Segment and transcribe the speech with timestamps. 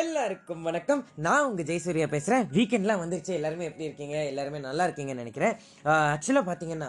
[0.00, 1.00] எல்லாருக்கும் வணக்கம்.
[1.24, 3.32] நான் உங்கள் ஜெயசூர்யா பேசுகிறேன் வீக்கெண்ட்லாம் வந்துருச்சு.
[3.38, 4.16] எல்லாருமே எப்படி இருக்கீங்க?
[4.28, 5.54] எல்லாருமே நல்லா இருக்கீங்கன்னு நினைக்கிறேன்.
[6.12, 6.88] ஆக்சுவலாக பார்த்தீங்கன்னா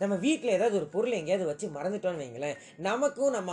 [0.00, 2.56] நம்ம வீட்டில் ஏதாவது ஒரு பொருள் எங்கேயாவது வச்சு மறந்துட்டோம்னு வைங்களேன்.
[2.88, 3.52] நமக்கும் நம்ம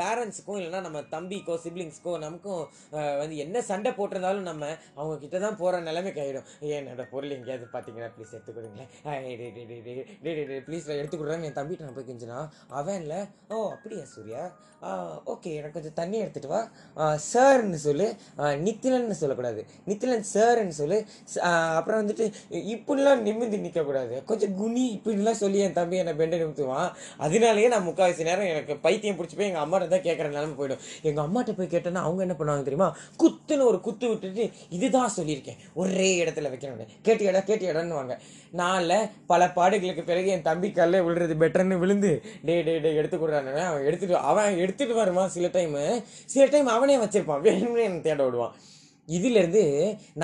[0.00, 2.62] பேரண்ட்ஸுக்கும் இல்லைன்னா நம்ம தம்பிக்கோ சிப்ளிங்ஸ்க்கோ நமக்கும்
[3.22, 4.68] வந்து என்ன சண்டை போட்டிருந்தாலும் நம்ம
[4.98, 8.90] அவங்க கிட்ட தான் போகிற நிலைமைக்கு ஆகிடும் என்னோட பொருள் எங்கேயாவது பார்த்தீங்கன்னா ப்ளீஸ் எடுத்துக்கொடுங்களேன்
[10.68, 12.38] ப்ளீஸ் எடுத்து கொடுறாங்க என் தம்பிகிட்ட நான் போய் கிஞ்சினா
[12.80, 13.20] அவன் இல்லை
[13.54, 14.44] ஓ அப்படியா சூர்யா?
[15.32, 16.62] ஓகே எனக்கு கொஞ்சம் தண்ணி எடுத்துகிட்டு வா.
[17.32, 18.06] சார் சார்ன்னு சொல்லு
[18.66, 19.60] நித்திலன்னு சொல்லக்கூடாது.
[19.88, 20.98] நித்திலன் சார்ன்னு சொல்லு
[21.78, 22.24] அப்புறம் வந்துட்டு
[22.74, 26.90] இப்படிலாம் நிமிந்து நிற்கக்கூடாது கொஞ்சம் குனி இப்படிலாம் சொல்லி என் தம்பி என்னை பெண்டை நிமித்துவான்
[27.24, 30.82] அதனாலேயே நான் முக்கால்வாசி நேரம் எனக்கு பைத்தியம் பிடிச்சி போய் எங்கள் அம்மாட்ட தான் கேட்குற நிலம போயிடும்.
[31.08, 32.88] எங்கள் அம்மாட்ட போய் கேட்டேன்னா அவங்க என்ன பண்ணுவாங்க தெரியுமா?
[33.22, 34.44] குத்துன்னு ஒரு குத்து விட்டுட்டு
[34.76, 35.60] இதுதான் சொல்லியிருக்கேன்.
[35.82, 38.14] ஒரே இடத்துல வைக்கணும் கேட்டியடா கேட்டியடான்னு வாங்க
[38.60, 38.96] நாளில்
[39.30, 42.10] பல பாடுகளுக்கு பிறகு என் தம்பி கல்ல விழுறது பெட்டர்னு விழுந்து
[42.48, 43.52] டே டே டே எடுத்து கொடுறானே.
[43.70, 45.82] அவன் எடுத்துட்டு அவன் எடுத்துட்டு வருவான் சில டைமு
[46.32, 47.44] சில டைம் அவனே வச்சிருப்பான்.
[47.62, 48.54] வேணும்னு எனக்கு தேட விடுவான்.
[49.08, 49.62] இதுலேருந்து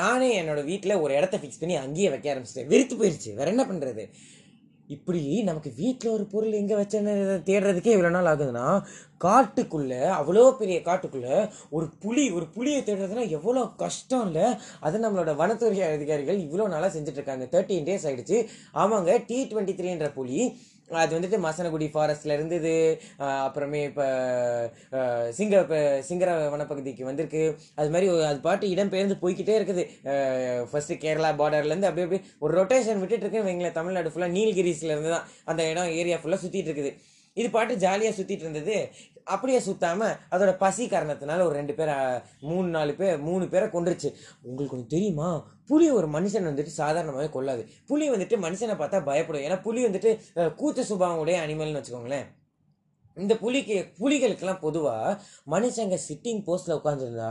[0.01, 2.71] நானே என்னோட வீட்டில் ஒரு இடத்த ஃபிக்ஸ் பண்ணி அங்கேயே வைக்க ஆரம்பிச்சிட்டேன்.
[2.73, 4.04] வெறுத்து போயிடுச்சு வேறு என்ன பண்ணுறது
[4.95, 7.15] இப்படி நமக்கு வீட்டில் ஒரு பொருள் எங்கே வச்சேன்னு
[7.48, 8.66] தேடுறதுக்கே இவ்வளோ நாள் ஆகுதுன்னா
[9.24, 11.35] காட்டுக்குள்ளே அவ்வளோ பெரிய காட்டுக்குள்ளே
[11.76, 14.46] ஒரு புலி ஒரு புலியை தேடுறதுனா எவ்வளோ கஷ்டம் இல்லை?
[14.80, 18.38] அது நம்மளோட வனத்துறை அதிகாரிகள் இவ்வளோ நாளாக செஞ்சுட்ருக்காங்க தேர்ட்டீன் டேஸ் ஆகிடுச்சு
[18.82, 20.41] ஆமாங்க டி டுவெண்ட்டி த்ரீன்ற புலி
[21.03, 22.75] அது வந்துட்டு மசனகுடி ஃபாரஸ்ட்ல இருந்தது.
[23.47, 24.07] அப்புறமே இப்போ
[25.39, 25.63] சிங்க
[26.09, 27.43] சிங்கர வனப்பகுதிக்கு வந்திருக்கு.
[27.81, 29.85] அது மாதிரி அது பாட்டு இடம் பெயர்ந்து போய்க்கிட்டே இருக்குது.
[30.71, 35.63] ஃபர்ஸ்ட் கேரளா பார்டர்லேருந்து அப்படியே அப்படியே ஒரு ரொட்டேஷன் விட்டுட்டு இருக்குன்னு தமிழ்நாடு ஃபுல்லாக நீலகிரிஸ்ல இருந்து தான் அந்த
[35.73, 36.93] இடம் ஏரியா ஃபுல்லாக சுற்றிட்டு இருக்குது.
[37.41, 38.77] இது பாட்டு ஜாலியாக சுற்றிட்டு இருந்தது.
[39.29, 40.01] அப்படியே சுத்தாம
[40.32, 41.93] அதோட பசி காரணத்தினால ஒரு ரெண்டு பேர்
[42.45, 44.10] மூணு நாலு பேர் மூணு பேரை கொண்டுருச்சு
[44.45, 45.29] உங்களுக்கு ஒன்று தெரியுமா?
[45.68, 50.52] புலி ஒரு மனுஷன் வந்துட்டு சாதாரணமாகவே கொள்ளாது புலி வந்துட்டு மனுஷனை பார்த்தா பயப்படும் ஏன்னா புலி வந்துட்டு அஹ்,
[50.59, 52.26] கூச்ச சுபாவம் உடைய அனிமல்னு வச்சுக்கோங்களேன்.
[53.16, 55.16] இந்த புலிக்கு புலிகளுக்கெல்லாம் பொதுவாக
[55.51, 57.30] மனுஷங்க சிட்டிங் போஸ்டில் உட்காந்துருந்தா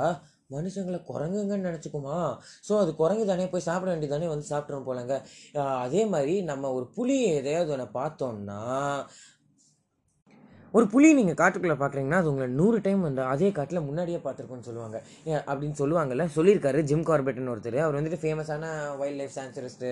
[0.51, 2.17] மனுஷங்களை குரங்குங்கன்னு நினச்சிக்குமா?
[2.67, 5.13] ஸோ அது குரங்கு தானே போய் சாப்பிட வேண்டியதானே வந்து சாப்பிட்றோம் போலங்க.
[5.83, 8.61] அதே மாதிரி நம்ம ஒரு புலி எதையாவது ஒன்று பார்த்தோம்னா
[10.75, 14.97] ஒரு புலி நீங்கள் காட்டுக்குள்ளே பார்க்குறீங்கன்னா அது உங்களை நூறு டைம் வந்து அதே காட்டில் முன்னாடியே பார்த்துருக்கோன்னு சொல்லுவாங்க.
[15.51, 17.77] அப்படின்னு சொல்லுவாங்கல்ல சொல்லியிருக்காரு ஜிம் கார்பெட்னு ஒருத்தர்.
[17.85, 19.91] அவர் வந்துட்டு ஃபேமஸான வைல்ட் லைஃப் சான்சரிஸ்ட்டு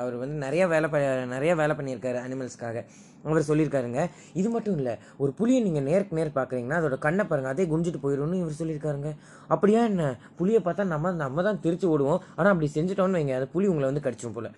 [0.00, 0.98] அவர் வந்து நிறையா வேலை ப
[1.36, 2.84] நிறையா வேலை பண்ணியிருக்காரு அனிமல்ஸ்க்காக
[3.28, 4.02] அவர் சொல்லியிருக்காருங்க.
[4.40, 8.42] இது மட்டும் இல்லை ஒரு புலியை நீங்கள் நேருக்கு நேர் பார்க்குறீங்கன்னா அதோட கண்ணை பாருங்கள் அதே குஞ்சிட்டு போயிடும்னு
[8.42, 9.10] இவர் சொல்லியிருக்காருங்க.
[9.54, 10.04] அப்படியா என்ன?
[10.40, 12.20] புலியை பார்த்தா நம்ம நம்ம தான் திருச்சி ஓடுவோம்.
[12.38, 14.50] ஆனால் அப்படி செஞ்சுட்டோம்னு வைங்க அந்த புலி உங்களை வந்து கடிச்சிடும் போல்.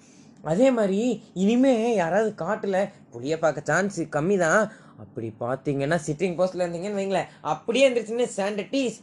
[0.52, 0.98] அதே மாதிரி
[1.42, 2.80] இனிமே யாராவது காட்டில்
[3.12, 4.62] புளியை பார்க்க சான்ஸ் கம்மி தான்
[5.02, 7.30] அப்படி பார்த்தீங்கன்னா சிட்டிங் போஸ்ட்ல இருந்தீங்கன்னு வைங்களேன்.
[7.52, 8.96] அப்படியே இருந்துச்சுன்னு ஸ்டாண்டர்டீஸ்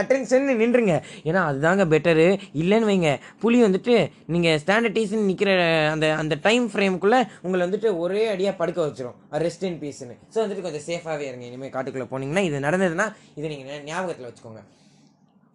[0.00, 0.94] அட்டென்ஷன் நின்றுங்க.
[1.28, 2.26] ஏன்னா அதுதாங்க பெட்டரு
[2.62, 3.12] இல்லைன்னு வைங்க.
[3.44, 3.94] புலி வந்துட்டு
[4.34, 5.52] நீங்கள் ஸ்டாண்டர்டீஸ்னு நிற்கிற
[5.94, 9.16] அந்த அந்த டைம் ஃப்ரேமுக்குள்ளே உங்களை வந்துட்டு ஒரே அடியாக படுக்க வச்சிரும்.
[9.46, 11.46] ரெஸ்ட் இன் பீஸ்ன்னு ஸோ வந்துட்டு கொஞ்சம் சேஃபாகவே இருங்க.
[11.50, 13.08] இனிமேல் காட்டுக்குள்ளே போனீங்கன்னா இது நடந்ததுன்னா
[13.38, 14.62] இதை நீங்கள் ஞாபகத்தில் வச்சுக்கோங்க.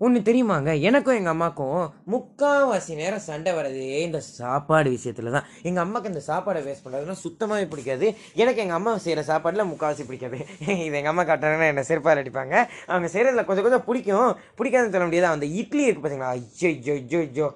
[0.01, 0.69] ஒன்று தெரியுமாங்க?
[0.87, 1.83] எனக்கும் எங்கள் அம்மாக்கும்
[2.13, 7.67] முக்கால்வாசி நேரம் சண்டை வர்றதே இந்த சாப்பாடு விஷயத்தில் தான் எங்கள் அம்மாக்கு இந்த சாப்பாடை வேஸ்ட் பண்ணுறதுனா சுத்தமாகவே
[7.73, 8.07] பிடிக்காது.
[8.41, 10.39] எனக்கு எங்கள் அம்மா செய்கிற சாப்பாடில் முக்கால்வாசி பிடிக்காது.
[10.87, 12.55] இது எங்கள் அம்மா காட்டுறாங்கன்னா என்னை செருப்பால் அடிப்பாங்க.
[12.91, 14.29] அவங்க செய்கிறதுல கொஞ்சம் கொஞ்சம் பிடிக்கும்.
[14.59, 15.29] பிடிக்காதுன்னு சொல்ல முடியாது.
[15.37, 17.47] அந்த இட்லி இருக்குது பார்த்தீங்களா ஐயோ ஐயோ ஐயோ ஐயோ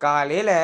[0.00, 0.54] காலையில்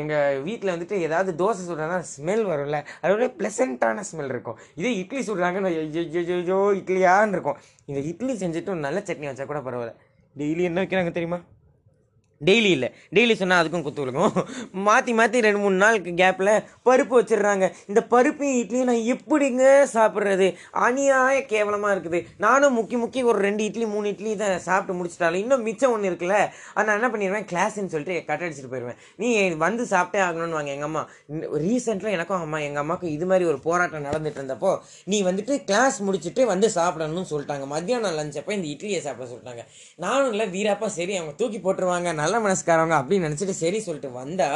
[0.00, 2.78] எங்கள் வீட்டில் வந்துட்டு ஏதாவது தோசை சுடுறாங்கன்னா ஸ்மெல் வரும்ல.
[3.02, 4.58] அது ஒரு ப்ளசண்ட்டான ஸ்மெல் இருக்கும்.
[4.80, 7.58] இதே இட்லி சுடுறாங்கன்னு ஐயோ ஐயோ ஐயோ இட்லியான்னு இருக்கும்.
[7.90, 9.94] இந்த இட்லி செஞ்சுட்டு ஒரு நல்ல சட்னி வச்சா கூட பரவாயில்ல.
[10.38, 11.38] டெய்லி என்ன வைக்கிறாங்க தெரியுமா?
[12.46, 12.88] டெய்லி இல்லை.
[13.16, 14.34] டெய்லி சொன்னால் அதுக்கும் குத்து விழுகும்.
[14.88, 16.52] மாற்றி மாற்றி ரெண்டு மூணு நாளுக்கு கேப்பில்
[16.88, 17.66] பருப்பு வச்சிடுறாங்க.
[17.90, 20.48] இந்த பருப்பையும் இட்லியும் நான் எப்படிங்க சாப்பிட்றது?
[20.86, 22.20] அநியாய கேவலமாக இருக்குது.
[22.46, 26.38] நானும் முக்கி முக்கி ஒரு ரெண்டு இட்லி மூணு இட்லி தான் சாப்பிட்டு முடிச்சிட்டாலும் இன்னும் மிச்சம் ஒன்று இருக்குல்ல?
[26.76, 27.46] அது நான் என்ன பண்ணிடுவேன்?
[27.52, 28.98] கிளாஸ்ன்னு சொல்லிட்டு கட் அடிச்சிட்டு போயிடுவேன்.
[29.22, 29.28] நீ
[29.66, 30.72] வந்து சாப்பிட்டே ஆகணும்னு வாங்க.
[30.76, 31.02] எங்கள் அம்மா
[31.64, 34.72] ரீசெண்டாக எனக்கும் அம்மா எங்கள் அம்மாவுக்கு இது மாதிரி ஒரு போராட்டம் நடந்துட்டு இருந்தப்போ
[35.12, 37.66] நீ வந்துட்டு கிளாஸ் முடிச்சுட்டு வந்து சாப்பிடணும்னு சொல்லிட்டாங்க.
[37.74, 39.64] மத்தியானம் லஞ்சப்போ இந்த இட்லியை சாப்பிட சொல்லிட்டாங்க.
[40.06, 42.08] நானும் இல்லை வீராப்பா சரி அவங்க தூக்கி போட்டுருவாங்க.
[42.28, 44.48] நல்ல மனசுக்காரவங்க அப்படின்னு நினச்சிட்டு சரி சொல்லிட்டு வந்தா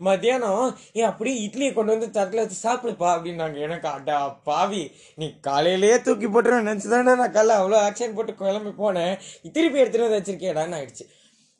[0.00, 3.58] மத்தியானம் ஏன் அப்படியே இட்லியை கொண்டு வந்து தட்டில் வச்சு சாப்பிடுப்பா அப்படின்னாங்க.
[3.60, 4.82] எனக்கு அடா பாவி
[5.14, 9.14] நீ காலையிலேயே தூக்கி போட்டுருவேன் நினச்சி தானே நான் காலைல அவ்வளோ ஆக்ஷன் போட்டு கிளம்பி போனேன்.
[9.52, 11.06] திருப்பி எடுத்துகிட்டு வந்து வச்சிருக்கேடான்னு ஆயிடுச்சு.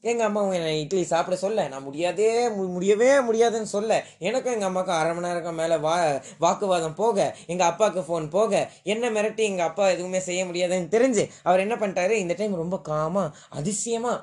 [0.05, 3.91] எங்கள் அம்மாவும் என்னை இட்லி சாப்பிட சொல்ல நான் முடியாதே மு- முடியவே முடியாதுன்னு சொல்ல.
[4.19, 5.95] எனக்கும் எங்கள் அம்மாவுக்கும் அரை மணி நேரம் மேலே வா
[6.39, 8.53] வாக்குவாதம் போக எங்கள் அப்பாவுக்கு ஃபோன் போக
[8.85, 12.15] என்ன மிரட்டி எங்கள் அப்பா எதுவுமே செய்ய முடியாதுன்னு தெரிஞ்சு அவர் என்ன பண்ணிட்டாரு?
[12.17, 14.19] இந்த டைம் ரொம்ப காமாக அதிசயமாக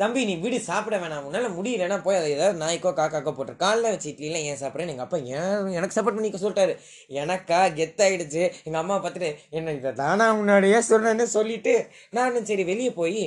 [0.00, 1.26] தம்பி நீ வீடு சாப்பிட வேணாம்.
[1.26, 5.18] உன்னால் முடியலன்னா போய் அதை ஏதாவது நாய்க்கோ காக்காக்கோ போட்டு காலைல வச்சு இட்லிலாம் ஏன் சாப்பிட்றேன் எங்கள் அப்பா
[5.36, 6.74] ஏன் எனக்கு சப்போர்ட் பண்ணிக்க சொல்லிட்டாரு.
[7.22, 11.74] எனக்கா கெத்தாயிடுச்சு எங்கள் அம்மா பார்த்துட்டு என்ன இதை தானா முன்னாடியே சொன்னேன்னு சொல்லிட்டு
[12.18, 13.22] நானும் சரி வெளியே போய்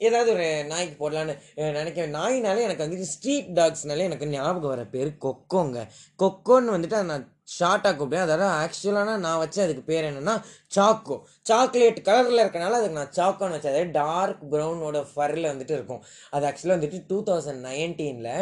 [0.00, 1.34] ஏதாவது ஒரு நாய்க்கு போடலான்னு
[1.78, 2.16] நினைக்கிறேன்.
[2.18, 5.78] நாயினாலே எனக்கு வந்துட்டு ஸ்ட்ரீட் டாக்ஸ்னாலே எனக்கு ஞாபகம் வர பேர் கொக்கோங்க.
[6.22, 10.34] கொக்கோன்னு வந்துட்டு அதை நான் ஷார்ட்டாக கூப்பிட்டேன் அதோட ஆக்சுவலான நான் வச்ச அதுக்கு பேர் என்னென்னா
[10.76, 11.16] சாக்கோ
[11.48, 13.74] சாக்லேட் கலரில் இருக்கனால அதுக்கு நான் சாக்கோன்னு வச்சேன்.
[13.74, 16.02] அதாவது டார்க் ப்ரௌனோட ஃபரில் வந்துட்டு இருக்கும்.
[16.30, 18.32] அது ஆக்சுவலாக வந்துட்டு டூ தௌசண்ட் நைன்டீனில்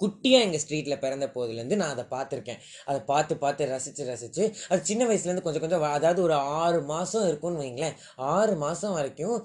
[0.00, 2.60] குட்டியாக எங்கள் ஸ்ட்ரீட்டில் பிறந்த போதுலேருந்து நான் அதை பார்த்துருக்கேன்.
[2.88, 7.60] அதை பார்த்து பார்த்து ரசித்து ரசித்து அது சின்ன வயசுலேருந்து கொஞ்சம் கொஞ்சம் அதாவது ஒரு ஆறு மாதம் இருக்கும்னு
[7.62, 7.96] வைங்களேன்.
[8.34, 9.36] ஆறு மாதம் வரைக்கும்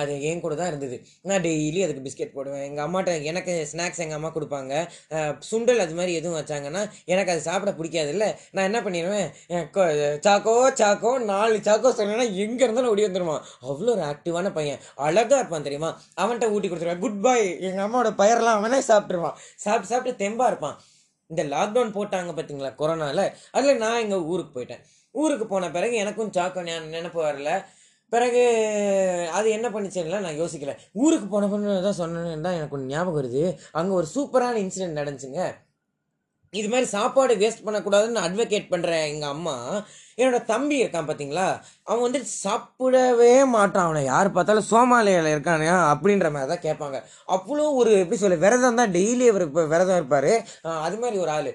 [0.00, 0.96] அது என் கூட தான் இருந்தது.
[1.28, 2.64] நான் டெய்லி அதுக்கு பிஸ்கெட் போடுவேன்.
[2.68, 4.72] எங்கள் அம்மாட்ட எனக்கு ஸ்நாக்ஸ் எங்கள் அம்மா கொடுப்பாங்க.
[5.50, 9.28] சுண்டல் அது மாதிரி எதுவும் வச்சாங்கன்னா எனக்கு அது சாப்பிட பிடிக்காது இல்லை நான் என்ன பண்ணிடுவேன்?
[10.28, 14.80] சாக்கோ சாக்கோ நாலு சாக்கோ சொன்னேன்னா எங்கே இருந்தாலும் ஓடி வந்துடுவான் அவ்வளோ ஒரு ஆக்டிவான பையன்.
[15.06, 15.92] அழகாக இருப்பான் தெரியுமா?
[16.22, 17.02] அவன்கிட்ட ஊட்டி கொடுத்துருவேன்.
[17.04, 20.78] குட் பாய் எங்கள் அம்மாவோட பயிரெலாம் அவனே சாப்பிட்ருவான் சாப்பிட்டு சாப்பிட்டு தெம்பாக இருப்பான்.
[21.30, 23.24] இந்த லாக்டவுன் போட்டாங்க பார்த்தீங்களா கொரோனாவில்
[23.56, 24.82] அதில் நான் எங்கள் ஊருக்கு போயிட்டேன்.
[25.14, 26.60] ஊருக்கு போன பிறகு எனக்கும் சாக்கோ
[26.94, 27.50] நினப்பு வரல.
[28.12, 28.42] பிறகு
[29.38, 30.74] அது என்ன பண்ணுச்சுன்னா நான் யோசிக்கல.
[31.02, 33.42] ஊருக்கு போன பொண்ணு தான் சொன்னேன்னு தான் எனக்கு ஒன்று ஞாபகம் வருது.
[33.78, 35.42] அங்கே ஒரு சூப்பரான இன்சிடென்ட் நடந்துச்சுங்க.
[36.52, 39.56] இது மாதிரி சாப்பாடு வேஸ்ட் பண்ணக்கூடாதுன்னு அட்வொகேட் பண்ணுற எங்கள் அம்மா.
[40.18, 41.46] என்னோட தம்பி இருக்கான் பார்த்தீங்களா
[41.90, 44.02] அவன் வந்து சாப்பிடவே மாட்டான் அவனை.
[44.12, 46.98] யார் பார்த்தாலும் சோமாலியாவில் இருக்கானே அப்படின்ற மாதிரி தான் கேட்பாங்க.
[47.36, 50.32] அவ்வளோ ஒரு எப்படி சொல்ல விரதம் தான் டெய்லி அவர் இப்போ விரதம் இருப்பார்.
[50.86, 51.50] அது மாதிரி ஒரு ஆள்.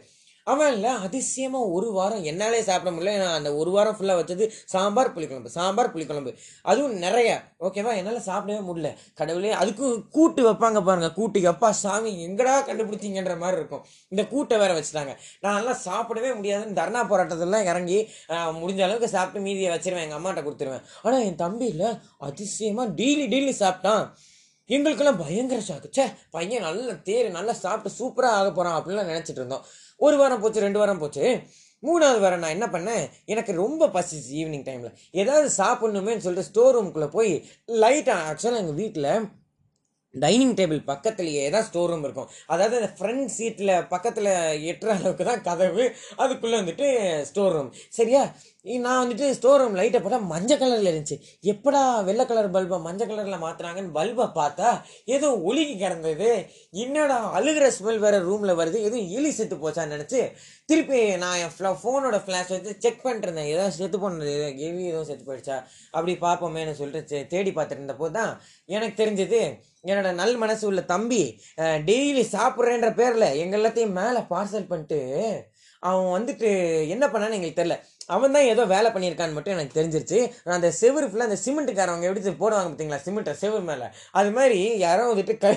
[0.51, 3.11] அவன் இல்லை அதிசயமாக ஒரு வாரம் என்னாலே சாப்பிட முடியல.
[3.21, 6.31] நான் அந்த ஒரு வாரம் ஃபுல்லாக வச்சது சாம்பார் புளிக்குழம்பு சாம்பார் புளிக்குழம்பு.
[6.61, 7.29] அதுவும் நிறைய.
[7.67, 8.89] ஓகேவா என்னால் சாப்பிடவே முடியல.
[9.19, 11.09] கடவுளே அதுக்கும் கூட்டு வைப்பாங்க பாருங்க.
[11.19, 13.85] கூட்டு அப்பா சாமி எங்கடா கண்டுபிடிச்சிங்கன்ற மாதிரி இருக்கும்.
[14.13, 15.15] இந்த கூட்டை வேற வச்சுட்டாங்க.
[15.45, 17.99] நான் நல்லா சாப்பிடவே முடியாதுன்னு தர்ணா போராட்டத்திலாம் இறங்கி
[18.61, 20.05] முடிஞ்ச அளவுக்கு சாப்பிட்டு மீதியை வச்சிருவேன்.
[20.07, 20.85] எங்கள் அம்மாட்ட கொடுத்துருவேன்.
[21.03, 21.91] ஆனால் என் தம்பி இல்லை.
[22.29, 24.05] அதிசயமாக டெய்லி டெய்லி சாப்பிட்டான்.
[24.75, 26.05] எங்களுக்கெல்லாம் பயங்கர ஷாக்கு சே
[26.35, 29.65] பையன் நல்ல தேர் நல்லா சாப்பிட்டு சூப்பராக ஆக போகிறான் அப்படின்லாம் நினச்சிட்டு இருந்தோம்.
[30.05, 31.25] ஒரு வாரம் போச்சு ரெண்டு வாரம் போச்சு.
[31.87, 33.05] மூணாவது வாரம் நான் என்ன பண்ணேன்?
[33.33, 37.33] எனக்கு ரொம்ப பசிச்சு ஈவினிங் டைமில் ஏதாவது சாப்பிட்ணுமேன்னு சொல்லிட்டு ஸ்டோர் ரூம்குள்ளே போய்
[37.83, 39.09] லைட்டாக ஆக்சுவலாக எங்கள் வீட்டில்
[40.13, 42.27] டைனிங் டேபிள் பக்கத்துலேயே தான் ஸ்டோர் ரூம் இருக்கும்.
[42.53, 44.31] அதாவது அந்த ஃப்ரண்ட் சீட்டில் பக்கத்தில்
[44.71, 45.85] எட்டுற அளவுக்கு தான் கதவு.
[46.23, 46.87] அதுக்குள்ளே வந்துட்டு
[47.29, 48.21] ஸ்டோர் ரூம் சரியா?
[48.65, 51.15] நான் வந்துட்டு ஸ்டோர் ரூம் லைட்டை போட்டால் மஞ்சள் கலரில் இருந்துச்சு.
[51.51, 54.69] எப்படா வெள்ளை கலர் பல்பை மஞ்சள் கலரில் மாற்றுறாங்கன்னு பல்பை பார்த்தா
[55.15, 56.29] ஏதோ ஒழுகி கிடந்தது.
[56.83, 58.79] என்னடா அழுகிற ஸ்மெல் வேறு ரூமில் வருது.
[58.87, 60.21] எதுவும் எலி செத்து போச்சான்னு நினச்சி
[60.69, 64.33] திருப்பி நான் என் ஃப்ளா ஃபோனோட ஃப்ளாஷ் வச்சு செக் பண்ணிருந்தேன் ஏதாவது செத்து போனது
[64.67, 65.57] எலி எதுவும் செத்து போயிடுச்சா?
[65.95, 68.33] அப்படி பார்ப்போமேன்னு சொல்லிட்டு தேடி பார்த்துட்டு இருந்த தான்
[68.69, 69.41] எனக்கு தெரிஞ்சது
[69.89, 71.23] என்னோட நல் மனசு உள்ள தம்பி
[71.89, 75.01] டெய்லி சாப்பிட்றேன்ற பேரில் எங்கள் எல்லாத்தையும் மேலே பார்சல் பண்ணிட்டு
[75.83, 76.49] அவன் வந்துட்டு
[76.93, 77.75] என்ன பண்ணான்னு எங்களுக்கு தெரில
[78.15, 80.19] அவன் தான் ஏதோ வேலை பண்ணியிருக்கான்னு மட்டும் எனக்கு தெரிஞ்சிருச்சு.
[80.45, 82.99] நான் அந்த செவுரு ஃபுல்லாக அந்த சிமெண்ட்டுக்காரவங்க எப்படி போடுவாங்க பார்த்தீங்களா?
[83.05, 83.87] சிமெண்ட்டை செவுரு மேலே.
[84.19, 85.53] அது மாதிரி யாரோ வந்துட்டு கை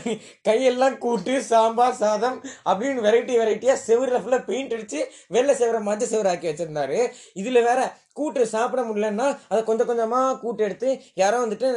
[0.48, 2.38] கையெல்லாம் கூட்டு சாம்பார் சாதம்
[2.70, 5.00] அப்படின்னு வெரைட்டி வெரைட்டியாக செவரில் ஃபுல்லாக பெயிண்ட் அடித்து
[5.36, 6.98] வெள்ளை செவரை மஞ்சள் செவரை ஆக்கி வச்சுருந்தாரு.
[7.42, 7.80] இதில் வேற
[8.18, 10.90] கூட்டு சாப்பிட முடியலன்னா அதை கொஞ்சம் கொஞ்சமாக கூட்டு எடுத்து
[11.22, 11.68] யாரோ வந்துட்டு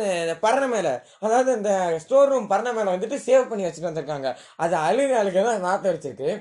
[0.45, 0.93] பரணை மேலே
[1.25, 1.71] அதாவது இந்த
[2.03, 4.31] ஸ்டோர் ரூம் பரணை மேலே வந்துட்டு சேவ் பண்ணி வச்சுட்டு வந்திருக்காங்க.
[4.65, 6.31] அது அழுக அழுக தான் நாற்றம் வச்சிருக்கு.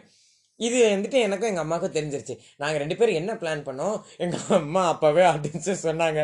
[0.66, 2.34] இது வந்துட்டு எனக்கும் எங்கள் அம்மாவுக்கும் தெரிஞ்சிருச்சு.
[2.62, 3.96] நாங்கள் ரெண்டு பேரும் என்ன பிளான் பண்ணோம்?
[4.25, 6.22] எங்கள் அம்மா அப்போவே அப்படின்னு சொன்னாங்க.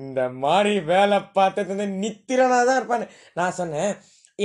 [0.00, 3.08] இந்த மாதிரி வேலை பார்த்தது வந்து நித்திரனாக தான் இருப்பான்னு.
[3.40, 3.92] நான் சொன்னேன்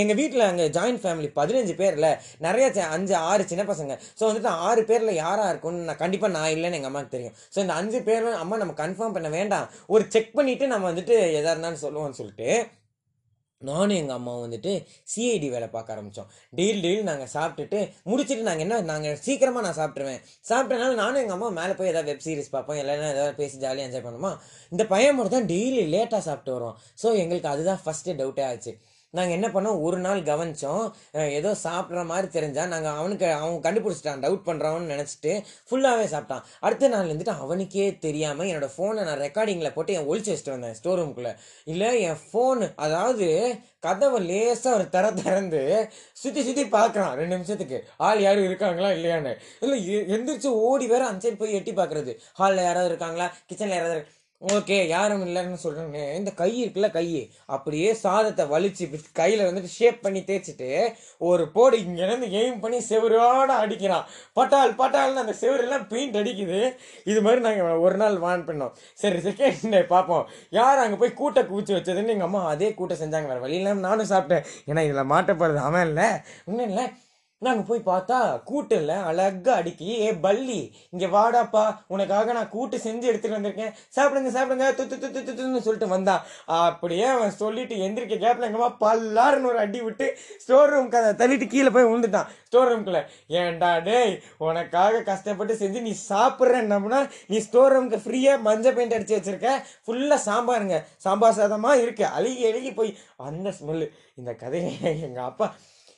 [0.01, 2.09] எங்கள் வீட்டில் அங்கே ஜாயின்ட் ஃபேமிலி பதினஞ்சு பேரில்
[2.45, 3.93] நிறைய அஞ்சு ஆறு சின்ன பசங்க.
[4.19, 7.35] ஸோ வந்துட்டு ஆறு பேரில் யாராக இருக்கும்னு நான் கண்டிப்பாக நான் இல்லைன்னு எங்கள் அம்மாவுக்கு தெரியும்.
[7.53, 9.67] ஸோ இந்த அஞ்சு பேர் அம்மா நம்ம கன்ஃபார்ம் பண்ண வேண்டாம்.
[9.95, 12.49] ஒரு செக் பண்ணிவிட்டு நம்ம வந்துட்டு எதாக இருந்தாலும் சொல்லுவோம்னு சொல்லிட்டு
[13.69, 14.71] நானும் எங்கள் அம்மாவும் வந்துட்டு
[15.13, 16.29] சிஐடி வேலை பார்க்க ஆரம்பித்தோம்
[16.59, 17.79] டெய்லி டெய்லி நாங்கள் சாப்பிட்டுட்டு
[18.11, 22.25] முடிச்சுட்டு நாங்கள் என்ன நாங்கள் சீக்கிரமாக நான் சாப்பிட்ருவேன் சாப்பிட்டனால நானும் எங்கள் அம்மா மேலே போய் ஏதாவது வெப்
[22.27, 22.79] சீரிஸ் பார்ப்போம்.
[22.83, 24.31] எல்லாம் ஏதாவது பேசி ஜாலியாக என்ஜாய் பண்ணுமா
[24.73, 28.73] இந்த பையன் மட்டும் தான் டெய்லி லேட்டாக சாப்பிட்டு வரோம் ஸோ எங்களுக்கு அதுதான் ஃபஸ்ட்டு டவுட்டே ஆச்சு.
[29.11, 29.81] நாங்கள் என்ன பண்ணோம்?
[29.81, 34.21] ஒரு நாள் கவனித்தோம் ஏதோ சாப்பிட்ற மாதிரி தெரிஞ்சால் நாங்கள் அவனுக்கு அவன் கண்டுபிடிச்சிட்டான்.
[34.24, 36.41] டவுட் பண்ணுறான்னு நினச்சிட்டு ஃபுல்லாகவே சாப்பிட்டான்.
[36.59, 41.00] அடுத்த நாள் வந்துட்டு அவனுக்கே தெரியாமல் என்னோடய ஃபோனை நான் ரெக்கார்டிங்கில் போட்டு என் ஒழிச்சு வச்சுட்டு வந்தேன் ஸ்டோர்
[41.00, 47.13] ரூம்குள்ளே இல்லை என் ஃபோனு அதாவது கதவை லேசாக ஒரு தர திறந்து சுற்றி சுற்றி பார்க்குறான்.
[47.13, 47.88] ரெண்டு நிமிஷத்துக்கு.
[47.97, 48.89] ஆள் யாரும் இருக்காங்களா?
[48.89, 49.36] இல்லையான்னு.
[49.59, 52.17] இல்லை எ- எந்திரிச்சு ஓடி வேற அந்த சைடு போய் எட்டி பார்க்குறது.
[52.33, 53.33] ஹாலில் யாராவது இருக்காங்களா?
[53.53, 54.05] கிச்சனில் யாராவது
[54.41, 57.03] ஓகே யாரும் இல்லைன்னு சொல்கிறேங்க இந்த கை இருக்குல்ல கை.
[57.55, 58.86] அப்படியே சாதத்தை வலிச்சு
[59.19, 60.69] கையில் வந்துட்டு ஷேப் பண்ணி தேய்ச்சிட்டு
[61.17, 64.07] ஒரு போடு இங்கேருந்து எய்ம் பண்ணி செவரோட அடிக்கிறான்.
[64.33, 66.62] பட்டால் பட்டால்னு அந்த செவரெல்லாம் பெயிண்ட் அடிக்குது.
[67.12, 68.74] இது மாதிரி நாங்கள் ஒரு நாள் வான் பண்ணோம்.
[69.03, 70.25] சரி செகண்ட் டே பார்ப்போம்.
[70.50, 73.27] யார் அங்கே போய் கூட்டை குவிச்சு வச்சதுன்னு எங்கள் அம்மா அதே கூட்டை செஞ்சாங்க.
[73.33, 74.45] வேறு வழி இல்லாமல் நானும் சாப்பிட்டேன்.
[74.65, 76.10] ஏன்னா இதில் மாட்டப்படுறது அவன் இல்லை.
[76.45, 76.88] இன்னும் இல்லை.
[77.45, 78.17] நாங்கள் போய் பார்த்தா
[78.50, 80.60] கூட்டில் அழகா அடுக்கி ஏ பள்ளி
[80.93, 83.74] இங்கே வாடாப்பா உனக்காக நான் கூட்டு செஞ்சு எடுத்துகிட்டு வந்திருக்கேன்.
[83.95, 86.21] சாப்பிடுங்க சாப்பிடுங்க துத்து துத்து துத்துன்னு சொல்லிட்டு வந்தான்
[86.67, 90.07] அப்படியே அவன் சொல்லிட்டு எந்திரிக்க கேப்பில் எங்கம்மா பல்லாருன்னு ஒரு அடி விட்டு
[90.43, 92.29] ஸ்டோர் ரூம் கதை தள்ளிட்டு கீழே போய் விழுந்துட்டான்.
[92.50, 93.01] ஸ்டோர் ரூம்குள்ளே
[93.41, 94.15] ஏன்டா டேய்
[94.48, 97.01] உனக்காக கஷ்டப்பட்டு செஞ்சு நீ சாப்பிட்றேன்னம்னா
[97.33, 99.51] நீ ஸ்டோர் ரூமுக்கு ஃப்ரீயாக மஞ்சள் பெயிண்ட் அடிச்சு வச்சிருக்க.
[99.86, 100.77] ஃபுல்லாக சாம்பாருங்க.
[101.05, 102.98] சாம்பார் சாதமாக இருக்குது அழுகி அழுகி போய்
[103.29, 103.88] அந்த ஸ்மெல்லு
[104.19, 104.74] இந்த கதையை
[105.07, 105.48] எங்கள் அப்பா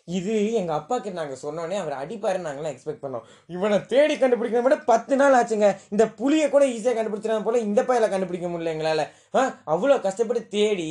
[0.08, 3.28] இது எங்கள் அப்பாக்கு நாங்கள் சொன்னோன்னே அவர் அடிப்பாரு நாங்களாம் எக்ஸ்பெக்ட் பண்ணோம்.
[3.56, 5.70] இவனை தேடி கண்டுபிடிக்கிற விட பத்து நாள் ஆச்சுங்க.
[5.94, 9.06] இந்த புளியை கூட ஈஸியாக கண்டுபிடிச்சிடாம போல இந்த பயில கண்டுபிடிக்க முடியல எங்களால்.
[9.38, 9.44] ஆ
[9.74, 10.90] அவ்வளோ கஷ்டப்பட்டு தேடி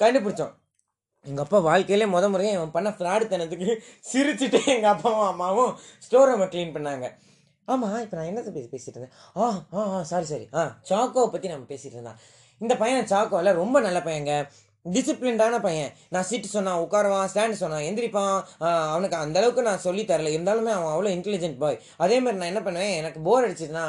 [0.00, 0.54] கண்டுபிடிச்சோம்.
[1.24, 3.70] எங்கள் அப்பா வாழ்க்கையிலே முத முறையாக இவன் பண்ண ஃப்ராடுத்தனத்துக்கு
[4.10, 5.72] சிரிச்சுட்டு எங்கள் அப்பாவும் அம்மாவும்
[6.06, 7.08] ஸ்டோர் ரூமை க்ளீன் பண்ணாங்க.
[7.68, 9.16] ஆமாம் இப்போ நான் என்னத்தை பேசி பேசிகிட்டு இருந்தேன்?
[9.40, 12.20] ஆ ஆ ஆ சாரி சாரி ஆ சாக்கோவை பற்றி நம்ம பேசிகிட்டு இருந்தோம்
[12.60, 14.32] இந்த பையன் சாக்கோவில் ரொம்ப நல்ல பையங்க
[14.86, 15.90] டிசிப்ளின்டான பையன்.
[16.14, 18.36] நான் சீட்டு சொன்னான் உட்காருவான் ஸ்டாண்ட் சொன்னான் எந்திரிப்பான்.
[18.92, 20.30] அவனுக்கு அந்த அளவுக்கு நான் சொல்லி தரல.
[20.36, 23.84] இருந்தாலுமே அவன் அவ்வளோ இன்டெலிஜென்ட் பாய் அதே மாதிரி நான் என்ன பண்ணுவேன் எனக்கு போர் அடிச்சதுன்னா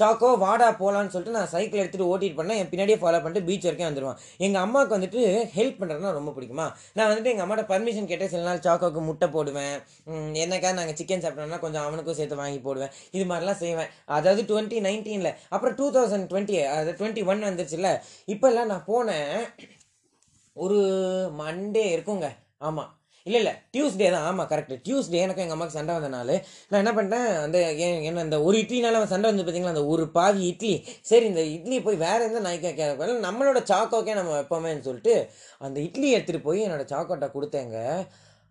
[0.00, 3.88] சாக்கோ வாடா போகலான்னு சொல்லிட்டு நான் சைக்கிள் எடுத்துகிட்டு ஓட்டிட்டு பண்ணேன் என் பின்னாடியே ஃபாலோ பண்ணிட்டு பீச் வரைக்கும்
[3.90, 5.22] வந்துடுவான் எங்கள் அம்மாவுக்கு வந்துட்டு
[5.58, 6.66] ஹெல்ப் பண்ணுறதுனா ரொம்ப பிடிக்குமா?
[6.98, 9.76] நான் வந்துட்டு எங்கள் அம்மாட்ட பர்மிஷன் கேட்டேன் சில நாள் சாக்கோவுக்கு முட்டை போடுவேன்.
[10.12, 10.30] ம்,
[10.78, 12.92] நாங்கள் சிக்கன் சாப்பிட்டோம்னா கொஞ்சம் அவனுக்கும் சேர்த்து வாங்கி போடுவேன்.
[13.16, 13.90] இது மாதிரிலாம் செய்வேன்.
[14.18, 17.90] அதாவது டுவெண்ட்டி நைன்டீனில் அப்புறம் டூ தௌசண்ட் டுவெண்ட்டி அதாவது டுவெண்ட்டி ஒன் வந்துருச்சுல்ல.
[18.34, 19.36] இப்போல்லாம் நான் போனேன்
[20.52, 20.80] ஒரு
[21.38, 22.28] மண்டே இருக்குங்க.
[22.58, 22.90] ஆமாம்
[23.26, 23.52] இல்லை இல்லை.
[23.74, 24.24] டியூஸ்டே தான்.
[24.28, 28.38] ஆமாம் கரெக்ட் டியூஸ்டே எனக்கு எங்கள் அம்மாவுக்கு சண்டை வந்த நான் என்ன பண்ணிட்டேன் அந்த என் என்ன அந்த
[28.46, 30.72] ஒரு இட்லினால அவன் சண்டை வந்து பார்த்தீங்களா அந்த ஒரு பாதி இட்லி.
[31.10, 35.14] சரி இந்த இட்லி போய் வேறு எந்த நாய்க்கா கேட்கல நம்மளோட சாக்கோக்கே நம்ம வைப்போமேன்னு சொல்லிட்டு
[35.58, 37.78] அந்த இட்லி எடுத்துகிட்டு போய் என்னோடய சாக்கோட்டை கொடுத்தேங்க.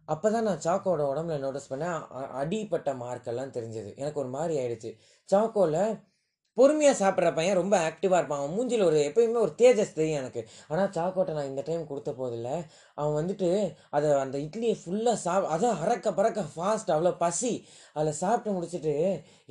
[0.08, 2.00] அப்போ தான் நான் சாக்கோட உடம்புல நோட்டீஸ் பண்ணேன்.
[2.41, 3.89] அடிப்பட்ட மார்க்கெல்லாம் தெரிஞ்சது.
[4.01, 4.89] எனக்கு ஒரு மாதிரி ஆயிடுச்சு.
[5.29, 5.81] சாக்கோவில்
[6.58, 8.41] பொறுமையாக சாப்பிட்ற பையன் ரொம்ப ஆக்டிவாக இருப்பான்.
[8.41, 10.41] அவன் மூஞ்சில் ஒரு எப்பயுமே ஒரு தேஜஸ் தெரியும் எனக்கு.
[10.67, 12.50] ஆனால் சாக்கோட்டை நான் இந்த டைம் கொடுத்த போதில்
[13.00, 13.50] அவன் வந்துட்டு
[13.89, 17.53] அதை அந்த இட்லியை ஃபுல்லாக சாப் அதான் அறக்க பறக்க ஃபாஸ்ட் அவ்வளோ பசி.
[17.93, 18.96] அதில் சாப்பிட்டு முடிச்சுட்டு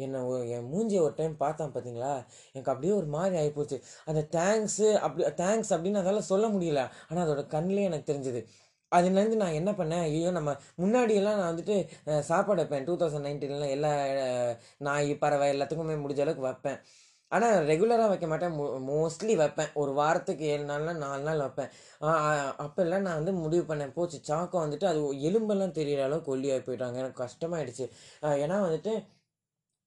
[0.04, 0.20] என்னை
[0.56, 2.14] என் மூஞ்சியை ஒரு டைம் பார்த்தான் பார்த்தீங்களா
[2.52, 3.78] எனக்கு அப்படியே ஒரு மாதிரி ஆகிப்போச்சு
[4.10, 6.82] அந்த தேங்க்ஸு அப்படி தேங்க்ஸ் அப்படின்னு அதால் சொல்ல முடியல.
[7.08, 8.42] ஆனால் அதோட கண்ணிலே எனக்கு தெரிஞ்சது.
[8.98, 10.50] அதுலேருந்து நான் என்ன பண்ணேன் ஐயோ நம்ம
[10.82, 11.76] முன்னாடியெல்லாம் நான் வந்துட்டு
[12.30, 12.86] சாப்பாடு வைப்பேன்.
[12.88, 13.92] டூ தௌசண்ட் நைன்டீன்லாம் எல்லா
[14.88, 16.80] நாய் பறவை எல்லாத்துக்குமே முடிஞ்ச அளவுக்கு வைப்பேன்.
[17.36, 18.54] ஆனால் ரெகுலராக வைக்க மாட்டேன்.
[18.88, 19.70] மோஸ்ட்லி வைப்பேன்.
[19.80, 21.70] ஒரு வாரத்துக்கு ஏழு நாள்னா நாலு நாள் வைப்பேன்.
[22.64, 23.92] அப்போல்லாம் நான் வந்து முடிவு பண்ணேன்.
[23.98, 26.98] போச்சு சாக்கோ வந்துட்டு அது எலும்பெல்லாம் தெரியிற அளவுக்கு ஒல்லியாகி போயிட்டாங்க.
[27.02, 27.86] எனக்கு கஷ்டமாயிடுச்சு.
[28.44, 28.94] ஏன்னா வந்துட்டு